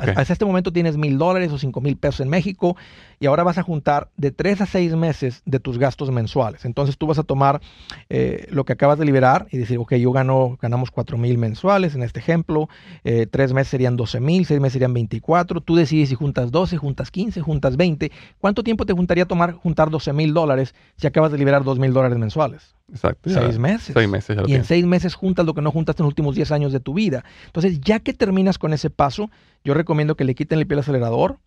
Hasta 0.00 0.32
este 0.32 0.44
momento 0.44 0.72
tienes 0.72 0.96
mil 0.96 1.18
dólares 1.18 1.52
o 1.52 1.58
cinco 1.58 1.80
mil 1.80 1.96
pesos 1.96 2.20
en 2.20 2.28
México 2.28 2.76
y 3.20 3.26
ahora 3.26 3.42
vas 3.42 3.58
a 3.58 3.62
juntar 3.62 4.08
de 4.16 4.30
tres 4.30 4.60
a 4.60 4.66
seis 4.66 4.94
meses 4.94 5.42
de 5.44 5.60
tus 5.60 5.78
gastos 5.78 6.10
mensuales. 6.10 6.64
Entonces 6.64 6.96
tú 6.98 7.06
vas 7.06 7.18
a 7.18 7.22
tomar 7.22 7.60
eh, 8.08 8.46
lo 8.50 8.64
que 8.64 8.72
acabas 8.72 8.98
de 8.98 9.04
liberar 9.04 9.46
y 9.50 9.58
decir, 9.58 9.78
ok, 9.78 9.94
yo 9.94 10.12
gano, 10.12 10.58
ganamos 10.60 10.90
cuatro 10.90 11.18
mil 11.18 11.38
mensuales 11.38 11.94
en 11.94 12.02
este 12.02 12.20
ejemplo, 12.20 12.68
eh, 13.04 13.26
tres 13.30 13.52
meses 13.52 13.68
serían 13.68 13.96
12 13.96 14.20
mil, 14.20 14.46
seis 14.46 14.60
meses 14.60 14.74
serían 14.74 14.94
24. 14.94 15.60
Tú 15.60 15.76
decides 15.76 16.08
si 16.08 16.14
juntas 16.14 16.50
12, 16.50 16.76
juntas 16.76 17.10
15, 17.10 17.40
juntas 17.40 17.76
20. 17.76 18.10
¿Cuánto 18.38 18.62
tiempo 18.62 18.86
te 18.86 18.92
juntaría 18.92 19.26
tomar 19.26 19.52
juntar 19.52 19.90
12 19.90 20.12
mil 20.12 20.34
dólares 20.34 20.74
si 20.96 21.06
acabas 21.06 21.32
de 21.32 21.38
liberar 21.38 21.64
dos 21.64 21.78
mil 21.78 21.92
dólares 21.92 22.18
mensuales? 22.18 22.74
Exacto. 22.90 23.30
Seis 23.30 23.58
meses. 23.58 23.94
Seis 23.94 24.08
meses. 24.08 24.38
y 24.46 24.54
en 24.54 24.64
seis 24.64 24.84
meses 24.84 25.14
juntas 25.14 25.46
lo 25.46 25.54
que 25.54 25.62
no 25.62 25.70
juntaste 25.70 26.02
en 26.02 26.04
los 26.04 26.10
últimos 26.10 26.34
10 26.34 26.52
años 26.52 26.72
de 26.72 26.80
tu 26.80 26.94
vida. 26.94 27.24
Entonces, 27.46 27.80
ya 27.80 28.00
que 28.00 28.12
terminas 28.12 28.58
con 28.58 28.72
ese 28.72 28.90
paso, 28.90 29.30
yo 29.64 29.74
recomiendo 29.74 30.16
que 30.16 30.24
le 30.24 30.34
quiten 30.34 30.58
el 30.58 30.66
pie 30.66 30.76
al 30.76 30.80
acelerador. 30.80 31.38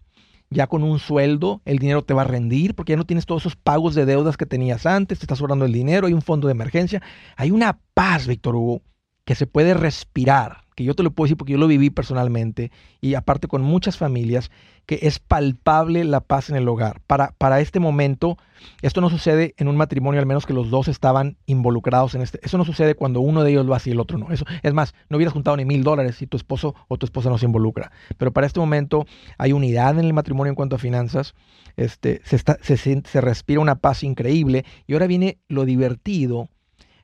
Ya 0.52 0.68
con 0.68 0.84
un 0.84 1.00
sueldo, 1.00 1.62
el 1.66 1.80
dinero 1.80 2.04
te 2.04 2.14
va 2.14 2.22
a 2.22 2.26
rendir 2.26 2.76
porque 2.76 2.94
ya 2.94 2.98
no 2.98 3.06
tienes 3.06 3.26
todos 3.26 3.42
esos 3.42 3.56
pagos 3.56 3.96
de 3.96 4.06
deudas 4.06 4.38
que 4.38 4.46
tenías 4.46 4.86
antes, 4.86 5.18
te 5.18 5.26
está 5.26 5.36
sobrando 5.36 5.66
el 5.66 5.74
dinero, 5.74 6.06
hay 6.06 6.14
un 6.14 6.22
fondo 6.22 6.48
de 6.48 6.52
emergencia. 6.52 7.02
Hay 7.36 7.50
una 7.50 7.80
paz, 7.96 8.28
Víctor 8.28 8.56
Hugo, 8.56 8.82
que 9.24 9.34
se 9.34 9.48
puede 9.48 9.74
respirar 9.74 10.65
que 10.76 10.84
yo 10.84 10.94
te 10.94 11.04
lo 11.04 11.12
puedo 11.12 11.26
decir 11.26 11.38
porque 11.38 11.54
yo 11.54 11.58
lo 11.58 11.68
viví 11.68 11.90
personalmente 11.90 12.72
y 13.02 13.16
aparte 13.16 13.48
con 13.48 13.62
muchas 13.62 13.98
familias, 13.98 14.52
que 14.86 15.00
es 15.02 15.20
palpable 15.20 16.04
la 16.04 16.20
paz 16.20 16.50
en 16.50 16.58
el 16.58 16.68
hogar. 16.68 17.02
Para, 17.08 17.34
para 17.38 17.60
este 17.60 17.80
momento, 17.80 18.38
esto 18.82 19.02
no 19.02 19.10
sucede 19.10 19.56
en 19.58 19.68
un 19.68 19.78
matrimonio, 19.78 20.20
al 20.20 20.28
menos 20.28 20.46
que 20.46 20.54
los 20.54 20.70
dos 20.70 20.88
estaban 20.88 21.38
involucrados 21.46 22.14
en 22.14 22.22
este. 22.22 22.40
Eso 22.44 22.58
no 22.58 22.66
sucede 22.66 22.94
cuando 22.94 23.22
uno 23.22 23.44
de 23.44 23.52
ellos 23.52 23.66
lo 23.66 23.74
hace 23.74 23.90
y 23.90 23.94
el 23.94 24.00
otro 24.00 24.18
no. 24.18 24.32
Eso, 24.32 24.46
es 24.62 24.74
más, 24.74 24.94
no 25.10 25.18
hubieras 25.18 25.34
juntado 25.34 25.58
ni 25.58 25.66
mil 25.66 25.84
dólares 25.84 26.18
si 26.18 26.28
tu 26.28 26.38
esposo 26.38 26.76
o 26.88 26.98
tu 26.98 27.06
esposa 27.06 27.30
no 27.30 27.38
se 27.38 27.46
involucra. 27.46 27.92
Pero 28.18 28.32
para 28.32 28.46
este 28.46 28.60
momento 28.60 29.06
hay 29.38 29.54
unidad 29.54 29.98
en 29.98 30.06
el 30.06 30.14
matrimonio 30.14 30.50
en 30.50 30.56
cuanto 30.56 30.76
a 30.76 30.80
finanzas, 30.80 31.34
este, 31.78 32.22
se, 32.26 32.36
está, 32.36 32.58
se, 32.62 32.78
se 32.78 33.22
respira 33.22 33.62
una 33.62 33.76
paz 33.76 34.04
increíble 34.04 34.66
y 34.88 34.94
ahora 34.94 35.08
viene 35.08 35.40
lo 35.48 35.66
divertido. 35.66 36.50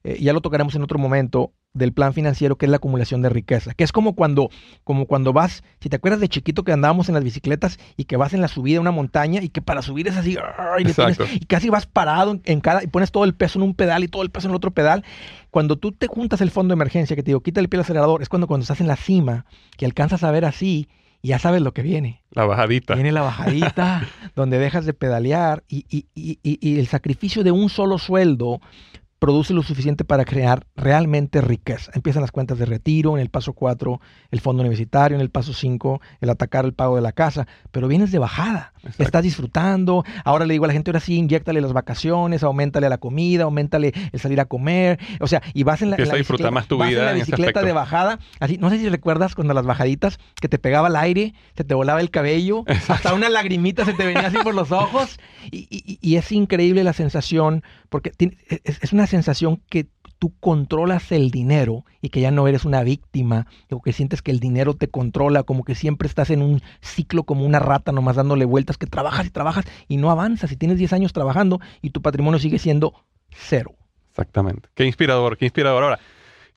Eh, 0.03 0.17
ya 0.19 0.33
lo 0.33 0.41
tocaremos 0.41 0.75
en 0.75 0.83
otro 0.83 0.97
momento, 0.97 1.53
del 1.73 1.93
plan 1.93 2.13
financiero 2.13 2.57
que 2.57 2.65
es 2.65 2.69
la 2.69 2.77
acumulación 2.77 3.21
de 3.21 3.29
riqueza, 3.29 3.73
que 3.73 3.83
es 3.83 3.91
como 3.91 4.13
cuando, 4.15 4.49
como 4.83 5.05
cuando 5.05 5.31
vas, 5.33 5.63
si 5.79 5.89
te 5.89 5.95
acuerdas 5.95 6.19
de 6.19 6.27
chiquito 6.27 6.63
que 6.63 6.71
andábamos 6.71 7.07
en 7.07 7.15
las 7.15 7.23
bicicletas 7.23 7.79
y 7.95 8.05
que 8.05 8.17
vas 8.17 8.33
en 8.33 8.41
la 8.41 8.47
subida 8.47 8.75
de 8.75 8.79
una 8.79 8.91
montaña 8.91 9.41
y 9.41 9.49
que 9.49 9.61
para 9.61 9.81
subir 9.81 10.07
es 10.07 10.17
así, 10.17 10.37
y, 10.79 11.45
casi 11.45 11.69
vas 11.69 11.85
parado 11.85 12.39
en 12.43 12.61
cada, 12.61 12.83
y 12.83 12.87
pones 12.87 13.11
todo 13.11 13.23
el 13.23 13.33
peso 13.33 13.59
en 13.59 13.63
un 13.63 13.73
pedal 13.73 14.03
y 14.03 14.07
todo 14.07 14.23
el 14.23 14.31
peso 14.31 14.47
en 14.47 14.51
el 14.51 14.57
otro 14.57 14.71
pedal. 14.71 15.03
Cuando 15.49 15.77
tú 15.77 15.91
te 15.91 16.07
juntas 16.07 16.41
el 16.41 16.51
fondo 16.51 16.73
de 16.73 16.77
emergencia, 16.77 17.15
que 17.15 17.23
te 17.23 17.31
digo, 17.31 17.41
quita 17.41 17.59
el 17.59 17.69
pie 17.69 17.77
al 17.77 17.83
acelerador, 17.83 18.21
es 18.21 18.29
cuando 18.29 18.47
cuando 18.47 18.63
estás 18.63 18.81
en 18.81 18.87
la 18.87 18.95
cima, 18.95 19.45
que 19.77 19.85
alcanzas 19.85 20.23
a 20.23 20.31
ver 20.31 20.45
así, 20.45 20.89
y 21.21 21.29
ya 21.29 21.39
sabes 21.39 21.61
lo 21.61 21.73
que 21.73 21.83
viene. 21.83 22.21
La 22.31 22.45
bajadita. 22.45 22.95
Viene 22.95 23.11
la 23.11 23.21
bajadita, 23.21 24.07
donde 24.35 24.57
dejas 24.57 24.85
de 24.85 24.93
pedalear 24.93 25.63
y, 25.67 25.85
y, 25.89 26.07
y, 26.15 26.39
y 26.43 26.79
el 26.79 26.87
sacrificio 26.87 27.43
de 27.43 27.51
un 27.51 27.69
solo 27.69 27.97
sueldo 27.97 28.59
produce 29.21 29.53
lo 29.53 29.61
suficiente 29.61 30.03
para 30.03 30.25
crear 30.25 30.65
realmente 30.75 31.41
riqueza. 31.41 31.91
Empiezan 31.93 32.23
las 32.23 32.31
cuentas 32.31 32.57
de 32.57 32.65
retiro, 32.65 33.15
en 33.15 33.21
el 33.21 33.29
paso 33.29 33.53
4 33.53 34.01
el 34.31 34.41
fondo 34.41 34.61
universitario, 34.61 35.15
en 35.15 35.21
el 35.21 35.29
paso 35.29 35.53
5 35.53 36.01
el 36.21 36.29
atacar 36.31 36.65
el 36.65 36.73
pago 36.73 36.95
de 36.95 37.03
la 37.03 37.11
casa, 37.11 37.45
pero 37.69 37.87
vienes 37.87 38.11
de 38.11 38.17
bajada, 38.17 38.73
estás 38.97 39.21
disfrutando, 39.21 40.03
ahora 40.25 40.47
le 40.47 40.55
digo 40.55 40.65
a 40.65 40.69
la 40.69 40.73
gente, 40.73 40.89
ahora 40.89 41.01
sí, 41.01 41.17
inyectale 41.17 41.61
las 41.61 41.71
vacaciones, 41.71 42.41
aumentale 42.41 42.89
la 42.89 42.97
comida, 42.97 43.43
aumentale 43.43 43.93
el 44.11 44.19
salir 44.19 44.39
a 44.39 44.45
comer, 44.45 44.99
o 45.19 45.27
sea, 45.27 45.43
y 45.53 45.61
vas 45.61 45.83
en 45.83 45.91
la, 45.91 45.97
bicicleta, 45.97 46.49
más 46.49 46.65
tu 46.65 46.83
vida 46.83 47.05
la 47.05 47.13
bicicleta 47.13 47.61
de 47.61 47.73
bajada, 47.73 48.17
así, 48.39 48.57
no 48.57 48.71
sé 48.71 48.79
si 48.79 48.89
recuerdas 48.89 49.35
cuando 49.35 49.53
las 49.53 49.67
bajaditas 49.67 50.17
que 50.41 50.49
te 50.49 50.57
pegaba 50.57 50.87
el 50.87 50.95
aire, 50.95 51.35
se 51.55 51.63
te 51.63 51.75
volaba 51.75 52.01
el 52.01 52.09
cabello, 52.09 52.63
hasta 52.87 53.13
una 53.13 53.29
lagrimita 53.29 53.85
se 53.85 53.93
te 53.93 54.03
venía 54.03 54.25
así 54.25 54.37
por 54.37 54.55
los 54.55 54.71
ojos, 54.71 55.19
y, 55.51 56.15
es 56.15 56.31
increíble 56.31 56.83
la 56.83 56.93
sensación, 56.93 57.63
porque 57.89 58.11
es 58.63 58.93
una 58.93 59.05
sensación 59.11 59.61
que 59.69 59.87
tú 60.21 60.33
controlas 60.39 61.11
el 61.11 61.31
dinero 61.31 61.83
y 61.99 62.09
que 62.09 62.21
ya 62.21 62.29
no 62.29 62.47
eres 62.47 62.63
una 62.63 62.83
víctima, 62.83 63.47
o 63.71 63.81
que 63.81 63.91
sientes 63.91 64.21
que 64.21 64.29
el 64.29 64.39
dinero 64.39 64.75
te 64.75 64.87
controla, 64.87 65.41
como 65.41 65.63
que 65.63 65.73
siempre 65.73 66.07
estás 66.07 66.29
en 66.29 66.43
un 66.43 66.61
ciclo 66.79 67.23
como 67.23 67.43
una 67.43 67.57
rata 67.57 67.91
nomás 67.91 68.17
dándole 68.17 68.45
vueltas, 68.45 68.77
que 68.77 68.85
trabajas 68.85 69.25
y 69.25 69.29
trabajas 69.31 69.65
y 69.87 69.97
no 69.97 70.11
avanzas 70.11 70.51
y 70.51 70.57
tienes 70.57 70.77
10 70.77 70.93
años 70.93 71.13
trabajando 71.13 71.59
y 71.81 71.89
tu 71.89 72.03
patrimonio 72.03 72.39
sigue 72.39 72.59
siendo 72.59 72.93
cero. 73.31 73.73
Exactamente. 74.11 74.69
Qué 74.75 74.85
inspirador, 74.85 75.37
qué 75.37 75.45
inspirador. 75.45 75.83
Ahora, 75.83 75.99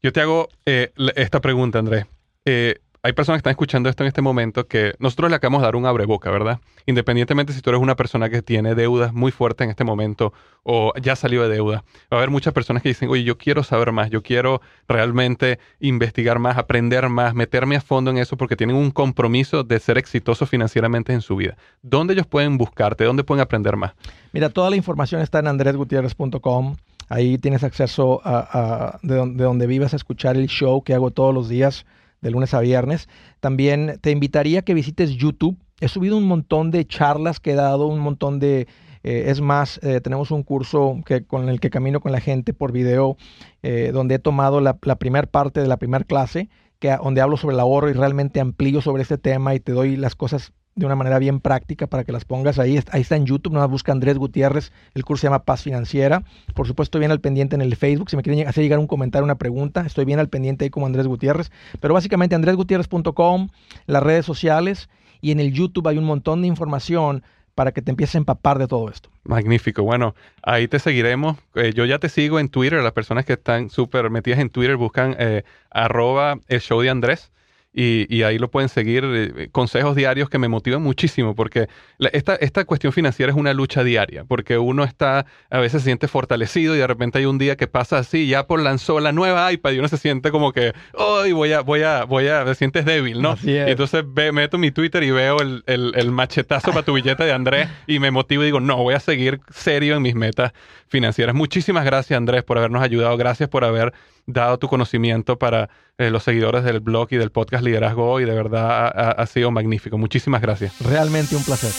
yo 0.02 0.12
te 0.12 0.20
hago 0.20 0.48
eh, 0.66 0.92
esta 1.16 1.40
pregunta, 1.40 1.78
Andrés. 1.78 2.04
Eh, 2.44 2.80
hay 3.04 3.12
personas 3.12 3.36
que 3.36 3.40
están 3.40 3.50
escuchando 3.50 3.90
esto 3.90 4.02
en 4.02 4.06
este 4.08 4.22
momento 4.22 4.66
que 4.66 4.94
nosotros 4.98 5.28
le 5.28 5.36
acabamos 5.36 5.60
de 5.60 5.66
dar 5.66 5.76
un 5.76 5.84
abreboca, 5.84 6.30
¿verdad? 6.30 6.60
Independientemente 6.86 7.52
si 7.52 7.60
tú 7.60 7.68
eres 7.68 7.82
una 7.82 7.96
persona 7.96 8.30
que 8.30 8.40
tiene 8.40 8.74
deudas 8.74 9.12
muy 9.12 9.30
fuertes 9.30 9.66
en 9.66 9.70
este 9.70 9.84
momento 9.84 10.32
o 10.62 10.90
ya 11.02 11.14
salió 11.14 11.42
de 11.42 11.54
deuda, 11.54 11.84
va 12.10 12.16
a 12.16 12.16
haber 12.16 12.30
muchas 12.30 12.54
personas 12.54 12.82
que 12.82 12.88
dicen, 12.88 13.10
oye, 13.10 13.22
yo 13.22 13.36
quiero 13.36 13.62
saber 13.62 13.92
más, 13.92 14.08
yo 14.08 14.22
quiero 14.22 14.62
realmente 14.88 15.58
investigar 15.80 16.38
más, 16.38 16.56
aprender 16.56 17.10
más, 17.10 17.34
meterme 17.34 17.76
a 17.76 17.82
fondo 17.82 18.10
en 18.10 18.16
eso 18.16 18.38
porque 18.38 18.56
tienen 18.56 18.74
un 18.74 18.90
compromiso 18.90 19.64
de 19.64 19.78
ser 19.80 19.98
exitosos 19.98 20.48
financieramente 20.48 21.12
en 21.12 21.20
su 21.20 21.36
vida. 21.36 21.58
¿Dónde 21.82 22.14
ellos 22.14 22.26
pueden 22.26 22.56
buscarte? 22.56 23.04
¿Dónde 23.04 23.22
pueden 23.22 23.42
aprender 23.42 23.76
más? 23.76 23.92
Mira, 24.32 24.48
toda 24.48 24.70
la 24.70 24.76
información 24.76 25.20
está 25.20 25.40
en 25.40 25.48
andresgutierrez.com. 25.48 26.76
Ahí 27.10 27.36
tienes 27.36 27.64
acceso 27.64 28.22
a, 28.24 28.98
de, 29.02 29.14
donde, 29.14 29.36
de 29.36 29.44
donde 29.44 29.66
vivas 29.66 29.92
a 29.92 29.96
escuchar 29.96 30.38
el 30.38 30.46
show 30.46 30.82
que 30.82 30.94
hago 30.94 31.10
todos 31.10 31.34
los 31.34 31.50
días 31.50 31.84
de 32.24 32.30
lunes 32.30 32.54
a 32.54 32.60
viernes. 32.60 33.08
También 33.38 33.98
te 34.00 34.10
invitaría 34.10 34.60
a 34.60 34.62
que 34.62 34.74
visites 34.74 35.10
YouTube. 35.10 35.56
He 35.80 35.88
subido 35.88 36.16
un 36.16 36.24
montón 36.24 36.70
de 36.70 36.86
charlas 36.86 37.38
que 37.38 37.52
he 37.52 37.54
dado, 37.54 37.86
un 37.86 38.00
montón 38.00 38.40
de... 38.40 38.66
Eh, 39.04 39.24
es 39.30 39.42
más, 39.42 39.78
eh, 39.82 40.00
tenemos 40.00 40.30
un 40.30 40.42
curso 40.42 40.96
que, 41.04 41.26
con 41.26 41.50
el 41.50 41.60
que 41.60 41.68
camino 41.68 42.00
con 42.00 42.10
la 42.10 42.20
gente 42.20 42.54
por 42.54 42.72
video, 42.72 43.18
eh, 43.62 43.90
donde 43.92 44.14
he 44.14 44.18
tomado 44.18 44.62
la, 44.62 44.78
la 44.82 44.96
primera 44.96 45.26
parte 45.26 45.60
de 45.60 45.68
la 45.68 45.76
primera 45.76 46.04
clase, 46.04 46.48
que, 46.78 46.96
donde 46.96 47.20
hablo 47.20 47.36
sobre 47.36 47.52
el 47.52 47.60
ahorro 47.60 47.90
y 47.90 47.92
realmente 47.92 48.40
amplío 48.40 48.80
sobre 48.80 49.02
este 49.02 49.18
tema 49.18 49.54
y 49.54 49.60
te 49.60 49.72
doy 49.72 49.96
las 49.96 50.14
cosas 50.14 50.54
de 50.76 50.86
una 50.86 50.96
manera 50.96 51.18
bien 51.18 51.40
práctica 51.40 51.86
para 51.86 52.04
que 52.04 52.12
las 52.12 52.24
pongas 52.24 52.58
ahí. 52.58 52.80
Ahí 52.90 53.00
está 53.00 53.16
en 53.16 53.26
YouTube, 53.26 53.52
nada 53.52 53.66
más 53.66 53.70
busca 53.70 53.92
Andrés 53.92 54.18
Gutiérrez, 54.18 54.72
el 54.94 55.04
curso 55.04 55.22
se 55.22 55.26
llama 55.28 55.44
Paz 55.44 55.62
Financiera. 55.62 56.24
Por 56.54 56.66
supuesto, 56.66 56.98
bien 56.98 57.10
al 57.10 57.20
pendiente 57.20 57.54
en 57.54 57.62
el 57.62 57.76
Facebook, 57.76 58.10
si 58.10 58.16
me 58.16 58.22
quieren 58.22 58.46
hacer 58.46 58.62
llegar 58.62 58.78
un 58.78 58.86
comentario, 58.86 59.24
una 59.24 59.36
pregunta, 59.36 59.84
estoy 59.86 60.04
bien 60.04 60.18
al 60.18 60.28
pendiente 60.28 60.64
ahí 60.64 60.70
como 60.70 60.86
Andrés 60.86 61.06
Gutiérrez. 61.06 61.50
Pero 61.80 61.94
básicamente 61.94 62.34
andresgutierrez.com, 62.34 63.48
las 63.86 64.02
redes 64.02 64.26
sociales 64.26 64.88
y 65.20 65.30
en 65.30 65.40
el 65.40 65.52
YouTube 65.52 65.86
hay 65.88 65.98
un 65.98 66.04
montón 66.04 66.42
de 66.42 66.48
información 66.48 67.22
para 67.54 67.72
que 67.72 67.82
te 67.82 67.90
empieces 67.90 68.16
a 68.16 68.18
empapar 68.18 68.58
de 68.58 68.66
todo 68.66 68.90
esto. 68.90 69.10
Magnífico. 69.22 69.84
Bueno, 69.84 70.16
ahí 70.42 70.66
te 70.66 70.80
seguiremos. 70.80 71.38
Eh, 71.54 71.72
yo 71.72 71.84
ya 71.84 72.00
te 72.00 72.08
sigo 72.08 72.40
en 72.40 72.48
Twitter. 72.48 72.82
Las 72.82 72.92
personas 72.92 73.24
que 73.24 73.34
están 73.34 73.70
súper 73.70 74.10
metidas 74.10 74.40
en 74.40 74.50
Twitter 74.50 74.76
buscan 74.76 75.14
eh, 75.20 75.44
arroba 75.70 76.40
show 76.48 76.80
de 76.80 76.90
Andrés 76.90 77.30
y, 77.76 78.22
ahí 78.22 78.38
lo 78.38 78.50
pueden 78.50 78.68
seguir. 78.68 79.04
Eh, 79.04 79.48
consejos 79.50 79.96
diarios 79.96 80.30
que 80.30 80.38
me 80.38 80.48
motivan 80.48 80.80
muchísimo 80.82 81.34
porque 81.34 81.68
esta, 82.12 82.36
esta 82.36 82.64
cuestión 82.64 82.92
financiera 82.92 83.32
es 83.32 83.36
una 83.36 83.52
lucha 83.52 83.82
diaria, 83.82 84.24
porque 84.24 84.58
uno 84.58 84.84
está, 84.84 85.26
a 85.50 85.58
veces 85.58 85.82
se 85.82 85.86
siente 85.86 86.06
fortalecido 86.06 86.76
y 86.76 86.78
de 86.78 86.86
repente 86.86 87.18
hay 87.18 87.26
un 87.26 87.38
día 87.38 87.56
que 87.56 87.66
pasa 87.66 87.98
así, 87.98 88.28
ya 88.28 88.46
por 88.46 88.60
lanzó 88.60 89.00
la 89.00 89.12
nueva 89.12 89.52
iPad 89.52 89.72
y 89.72 89.78
uno 89.80 89.88
se 89.88 89.96
siente 89.96 90.30
como 90.30 90.52
que, 90.52 90.72
hoy 90.92 91.32
voy 91.32 91.52
a, 91.52 91.62
voy 91.62 91.82
a, 91.82 92.04
voy 92.04 92.28
a, 92.28 92.44
te 92.44 92.54
sientes 92.54 92.84
débil, 92.84 93.20
¿no? 93.20 93.36
Y 93.42 93.56
entonces 93.56 94.04
ve, 94.06 94.30
meto 94.30 94.56
mi 94.56 94.70
Twitter 94.70 95.02
y 95.02 95.10
veo 95.10 95.40
el, 95.40 95.64
el, 95.66 95.92
el 95.96 96.12
machetazo 96.12 96.70
para 96.70 96.84
tu 96.84 96.94
billete 96.94 97.24
de 97.24 97.32
Andrés 97.32 97.68
y 97.86 97.98
me 97.98 98.10
motivo 98.12 98.42
y 98.42 98.46
digo, 98.46 98.60
no, 98.60 98.76
voy 98.76 98.94
a 98.94 99.00
seguir 99.00 99.40
serio 99.50 99.96
en 99.96 100.02
mis 100.02 100.14
metas 100.14 100.52
financieras. 100.86 101.34
Muchísimas 101.34 101.84
gracias, 101.84 102.16
Andrés, 102.16 102.44
por 102.44 102.56
habernos 102.56 102.82
ayudado. 102.82 103.16
Gracias 103.16 103.48
por 103.48 103.64
haber 103.64 103.92
dado 104.26 104.58
tu 104.58 104.68
conocimiento 104.68 105.38
para 105.38 105.70
eh, 105.98 106.10
los 106.10 106.22
seguidores 106.22 106.64
del 106.64 106.80
blog 106.80 107.08
y 107.10 107.16
del 107.16 107.30
podcast 107.30 107.64
Liderazgo 107.64 108.20
y 108.20 108.24
de 108.24 108.34
verdad 108.34 109.20
ha, 109.20 109.26
sido 109.26 109.50
magnífico. 109.50 109.98
Muchísimas 109.98 110.40
gracias. 110.40 110.80
Realmente 110.80 111.36
un 111.36 111.44
placer. 111.44 111.70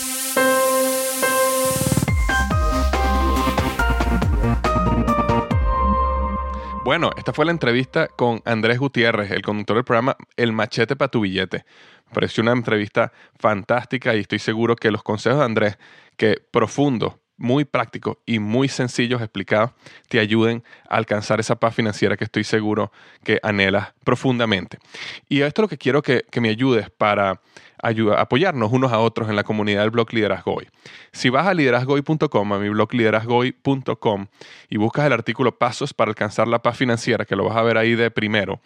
Bueno, 6.84 7.10
esta 7.18 7.34
fue 7.34 7.46
la 7.46 7.52
entrevista 7.52 8.08
con 8.08 8.42
Andrés 8.46 8.78
Gutiérrez, 8.78 9.32
el 9.32 9.42
conductor 9.42 9.78
del 9.78 9.86
programa 9.86 10.16
El 10.38 10.54
Machete 10.54 10.96
para 10.96 11.10
tu 11.10 11.22
billete. 11.22 11.66
pareció 12.14 12.44
una 12.44 12.52
entrevista 12.52 13.12
fantástica 13.40 14.16
y 14.16 14.20
estoy 14.20 14.38
seguro 14.38 14.76
que 14.76 14.92
los 14.92 15.02
consejos 15.02 15.40
de 15.40 15.46
Andrés, 15.46 15.78
que 16.16 16.38
profundo, 16.52 17.20
muy 17.38 17.66
prácticos 17.66 18.18
y 18.26 18.40
muy 18.40 18.68
sencillos 18.68 19.22
explicados 19.22 19.72
te 20.10 20.20
ayuden 20.20 20.64
a 20.90 20.96
alcanzar 20.96 21.40
esa 21.40 21.56
paz 21.56 21.76
financiera 21.76 22.18
que 22.18 22.24
estoy 22.24 22.44
seguro 22.44 22.92
que 23.24 23.40
anhelas 23.44 23.94
profundamente. 24.04 24.80
Y 25.28 25.42
esto 25.42 25.62
es 25.62 25.64
lo 25.64 25.70
que 25.70 25.78
quiero 25.78 26.02
que, 26.02 26.24
me 26.40 26.50
ayudes 26.50 26.90
para 26.90 27.42
apoyarnos 28.18 28.72
unos 28.72 28.92
a 28.92 29.00
otros 29.00 29.30
en 29.30 29.36
la 29.36 29.44
comunidad 29.44 29.82
del 29.82 29.92
blog 29.92 30.14
Liderazgo 30.14 30.58
Si 31.12 31.30
vas 31.30 31.48
a 31.48 31.54
liderazgoy.com, 31.54 32.54
a 32.54 32.60
mi 32.60 32.70
blog 32.70 32.94
liderazgoy.com 32.94 34.28
y 34.70 34.78
buscas 34.78 35.06
el 35.06 35.14
artículo 35.14 35.58
Pasos 35.58 35.94
para 35.94 36.10
alcanzar 36.10 36.48
la 36.48 36.62
paz 36.62 36.78
financiera, 36.78 37.26
que 37.26 37.36
lo 37.36 37.46
vas 37.46 37.58
a 37.58 37.64
ver 37.64 37.78
ahí 37.78 37.96
de 37.96 38.12
primero, 38.12 38.60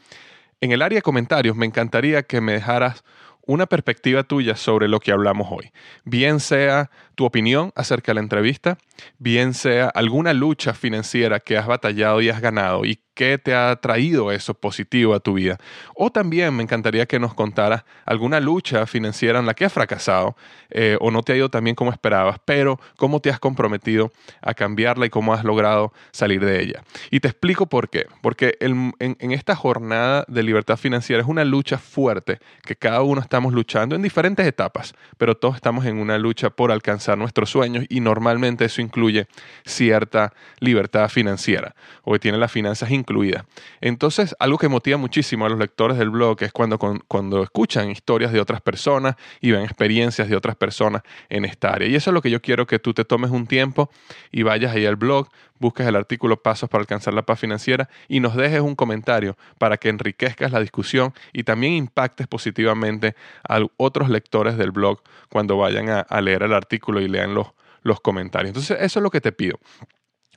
en 0.61 0.71
el 0.71 0.81
área 0.81 0.97
de 0.97 1.01
comentarios 1.01 1.55
me 1.55 1.65
encantaría 1.65 2.23
que 2.23 2.41
me 2.41 2.53
dejaras 2.53 3.03
una 3.49 3.65
perspectiva 3.65 4.21
tuya 4.21 4.55
sobre 4.55 4.87
lo 4.87 4.99
que 4.99 5.11
hablamos 5.11 5.47
hoy. 5.49 5.71
Bien 6.03 6.39
sea 6.39 6.91
tu 7.19 7.25
opinión 7.25 7.73
acerca 7.75 8.11
de 8.11 8.13
la 8.13 8.21
entrevista, 8.21 8.77
bien 9.17 9.53
sea 9.53 9.89
alguna 9.89 10.31
lucha 10.31 10.73
financiera 10.73 11.41
que 11.41 11.57
has 11.57 11.67
batallado 11.67 12.21
y 12.21 12.29
has 12.29 12.39
ganado 12.39 12.85
y 12.85 13.01
qué 13.13 13.37
te 13.37 13.53
ha 13.53 13.75
traído 13.75 14.31
eso 14.31 14.53
positivo 14.53 15.13
a 15.13 15.19
tu 15.19 15.33
vida. 15.33 15.57
O 15.93 16.09
también 16.09 16.55
me 16.55 16.63
encantaría 16.63 17.05
que 17.05 17.19
nos 17.19 17.33
contaras 17.33 17.83
alguna 18.05 18.39
lucha 18.39 18.85
financiera 18.87 19.39
en 19.39 19.45
la 19.45 19.53
que 19.53 19.65
has 19.65 19.73
fracasado 19.73 20.37
eh, 20.69 20.95
o 21.01 21.11
no 21.11 21.21
te 21.21 21.33
ha 21.33 21.35
ido 21.35 21.49
tan 21.49 21.65
bien 21.65 21.75
como 21.75 21.91
esperabas, 21.91 22.37
pero 22.45 22.79
cómo 22.95 23.19
te 23.19 23.29
has 23.29 23.39
comprometido 23.41 24.13
a 24.41 24.53
cambiarla 24.53 25.05
y 25.05 25.09
cómo 25.09 25.33
has 25.33 25.43
logrado 25.43 25.91
salir 26.11 26.45
de 26.45 26.61
ella. 26.61 26.83
Y 27.11 27.19
te 27.19 27.27
explico 27.27 27.65
por 27.65 27.89
qué. 27.89 28.05
Porque 28.21 28.55
en, 28.61 28.93
en 28.99 29.31
esta 29.33 29.53
jornada 29.53 30.23
de 30.29 30.41
libertad 30.41 30.77
financiera 30.77 31.21
es 31.21 31.27
una 31.27 31.43
lucha 31.43 31.77
fuerte 31.77 32.39
que 32.63 32.77
cada 32.77 33.01
uno 33.01 33.19
estamos 33.19 33.51
luchando 33.51 33.97
en 33.97 34.01
diferentes 34.01 34.47
etapas, 34.47 34.93
pero 35.17 35.35
todos 35.35 35.55
estamos 35.55 35.85
en 35.85 35.97
una 35.97 36.17
lucha 36.17 36.51
por 36.51 36.71
alcanzar 36.71 37.08
nuestros 37.15 37.49
sueños 37.49 37.85
y 37.89 37.99
normalmente 37.99 38.65
eso 38.65 38.81
incluye 38.81 39.27
cierta 39.65 40.33
libertad 40.59 41.09
financiera 41.09 41.75
o 42.03 42.13
que 42.13 42.19
tiene 42.19 42.37
las 42.37 42.51
finanzas 42.51 42.91
incluidas. 42.91 43.45
Entonces, 43.81 44.35
algo 44.39 44.57
que 44.57 44.67
motiva 44.67 44.97
muchísimo 44.97 45.45
a 45.45 45.49
los 45.49 45.59
lectores 45.59 45.97
del 45.97 46.09
blog 46.09 46.41
es 46.43 46.51
cuando, 46.51 46.77
cuando 46.77 47.43
escuchan 47.43 47.89
historias 47.89 48.31
de 48.31 48.39
otras 48.39 48.61
personas 48.61 49.15
y 49.41 49.51
ven 49.51 49.61
experiencias 49.61 50.29
de 50.29 50.35
otras 50.35 50.55
personas 50.55 51.03
en 51.29 51.45
esta 51.45 51.69
área. 51.69 51.87
Y 51.87 51.95
eso 51.95 52.09
es 52.09 52.13
lo 52.13 52.21
que 52.21 52.29
yo 52.29 52.41
quiero 52.41 52.67
que 52.67 52.79
tú 52.79 52.93
te 52.93 53.05
tomes 53.05 53.31
un 53.31 53.47
tiempo 53.47 53.89
y 54.31 54.43
vayas 54.43 54.75
ahí 54.75 54.85
al 54.85 54.95
blog, 54.95 55.29
busques 55.59 55.85
el 55.85 55.95
artículo 55.95 56.41
Pasos 56.41 56.69
para 56.69 56.81
alcanzar 56.81 57.13
la 57.13 57.23
paz 57.23 57.39
financiera 57.39 57.89
y 58.07 58.19
nos 58.19 58.35
dejes 58.35 58.61
un 58.61 58.75
comentario 58.75 59.37
para 59.57 59.77
que 59.77 59.89
enriquezcas 59.89 60.51
la 60.51 60.59
discusión 60.59 61.13
y 61.33 61.43
también 61.43 61.73
impactes 61.73 62.27
positivamente 62.27 63.15
a 63.47 63.59
otros 63.77 64.09
lectores 64.09 64.57
del 64.57 64.71
blog 64.71 65.01
cuando 65.29 65.57
vayan 65.57 65.89
a, 65.89 66.21
leer 66.21 66.43
el 66.43 66.53
artículo 66.53 66.98
y 66.99 67.07
lean 67.07 67.33
los, 67.33 67.47
los 67.81 68.01
comentarios. 68.01 68.49
Entonces, 68.49 68.77
eso 68.81 68.99
es 68.99 69.03
lo 69.03 69.09
que 69.09 69.21
te 69.21 69.31
pido. 69.31 69.57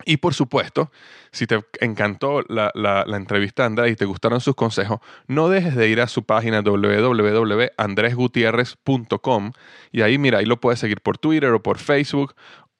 Y 0.04 0.16
por 0.16 0.34
supuesto, 0.34 0.90
si 1.30 1.46
te 1.46 1.60
encantó 1.80 2.42
la, 2.48 2.72
la, 2.74 3.04
entrevista 3.16 3.62
de 3.62 3.68
Andrés 3.68 3.92
y 3.92 3.96
te 3.96 4.04
gustaron 4.04 4.40
sus 4.40 4.56
consejos, 4.56 4.98
no 5.28 5.48
dejes 5.48 5.76
de 5.76 5.88
ir 5.88 6.00
a 6.00 6.08
su 6.08 6.24
página 6.24 6.62
www.andresgutierrez.com 6.62 9.52
y 9.92 10.00
ahí, 10.00 10.18
mira, 10.18 10.38
ahí 10.38 10.46
lo 10.46 10.58
puedes 10.60 10.80
seguir 10.80 11.00
por 11.02 11.18
Twitter 11.18 11.52
o 11.52 11.62
por 11.62 11.78
Facebook 11.78 12.34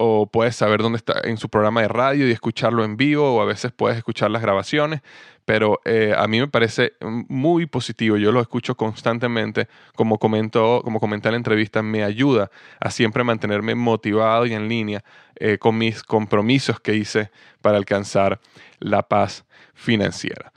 o 0.04 0.26
puedes 0.26 0.56
saber 0.56 0.82
dónde 0.82 0.96
está 0.96 1.20
en 1.22 1.36
su 1.36 1.48
programa 1.48 1.82
de 1.82 1.88
radio 1.88 2.26
y 2.26 2.32
escucharlo 2.32 2.84
en 2.84 2.96
vivo, 2.96 3.36
o 3.36 3.40
a 3.40 3.44
veces 3.44 3.70
puedes 3.70 3.96
escuchar 3.96 4.32
las 4.32 4.42
grabaciones, 4.42 5.00
pero 5.44 5.80
eh, 5.84 6.14
a 6.16 6.26
mí 6.28 6.40
me 6.40 6.48
parece 6.48 6.92
muy 7.00 7.66
positivo, 7.66 8.16
yo 8.16 8.32
lo 8.32 8.40
escucho 8.40 8.76
constantemente, 8.76 9.68
como, 9.94 10.18
comentó, 10.18 10.82
como 10.84 11.00
comenté 11.00 11.28
en 11.28 11.32
la 11.32 11.38
entrevista, 11.38 11.82
me 11.82 12.04
ayuda 12.04 12.50
a 12.80 12.90
siempre 12.90 13.24
mantenerme 13.24 13.74
motivado 13.74 14.46
y 14.46 14.54
en 14.54 14.68
línea 14.68 15.04
eh, 15.36 15.58
con 15.58 15.78
mis 15.78 16.02
compromisos 16.02 16.80
que 16.80 16.94
hice 16.94 17.30
para 17.60 17.76
alcanzar 17.76 18.40
la 18.78 19.02
paz 19.02 19.44
financiera. 19.74 20.52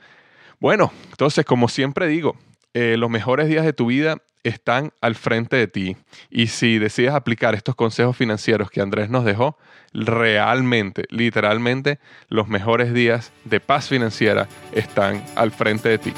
Bueno, 0.60 0.92
entonces, 1.10 1.44
como 1.44 1.68
siempre 1.68 2.06
digo, 2.06 2.36
eh, 2.74 2.96
los 2.96 3.10
mejores 3.10 3.48
días 3.48 3.64
de 3.64 3.72
tu 3.72 3.86
vida 3.86 4.18
están 4.48 4.92
al 5.00 5.14
frente 5.14 5.56
de 5.56 5.66
ti. 5.66 5.96
Y 6.30 6.48
si 6.48 6.78
decides 6.78 7.12
aplicar 7.12 7.54
estos 7.54 7.74
consejos 7.74 8.16
financieros 8.16 8.70
que 8.70 8.80
Andrés 8.80 9.10
nos 9.10 9.24
dejó, 9.24 9.58
realmente, 9.92 11.04
literalmente, 11.10 11.98
los 12.28 12.48
mejores 12.48 12.92
días 12.92 13.32
de 13.44 13.60
paz 13.60 13.88
financiera 13.88 14.48
están 14.72 15.24
al 15.34 15.50
frente 15.50 15.88
de 15.88 15.98
ti. 15.98 16.12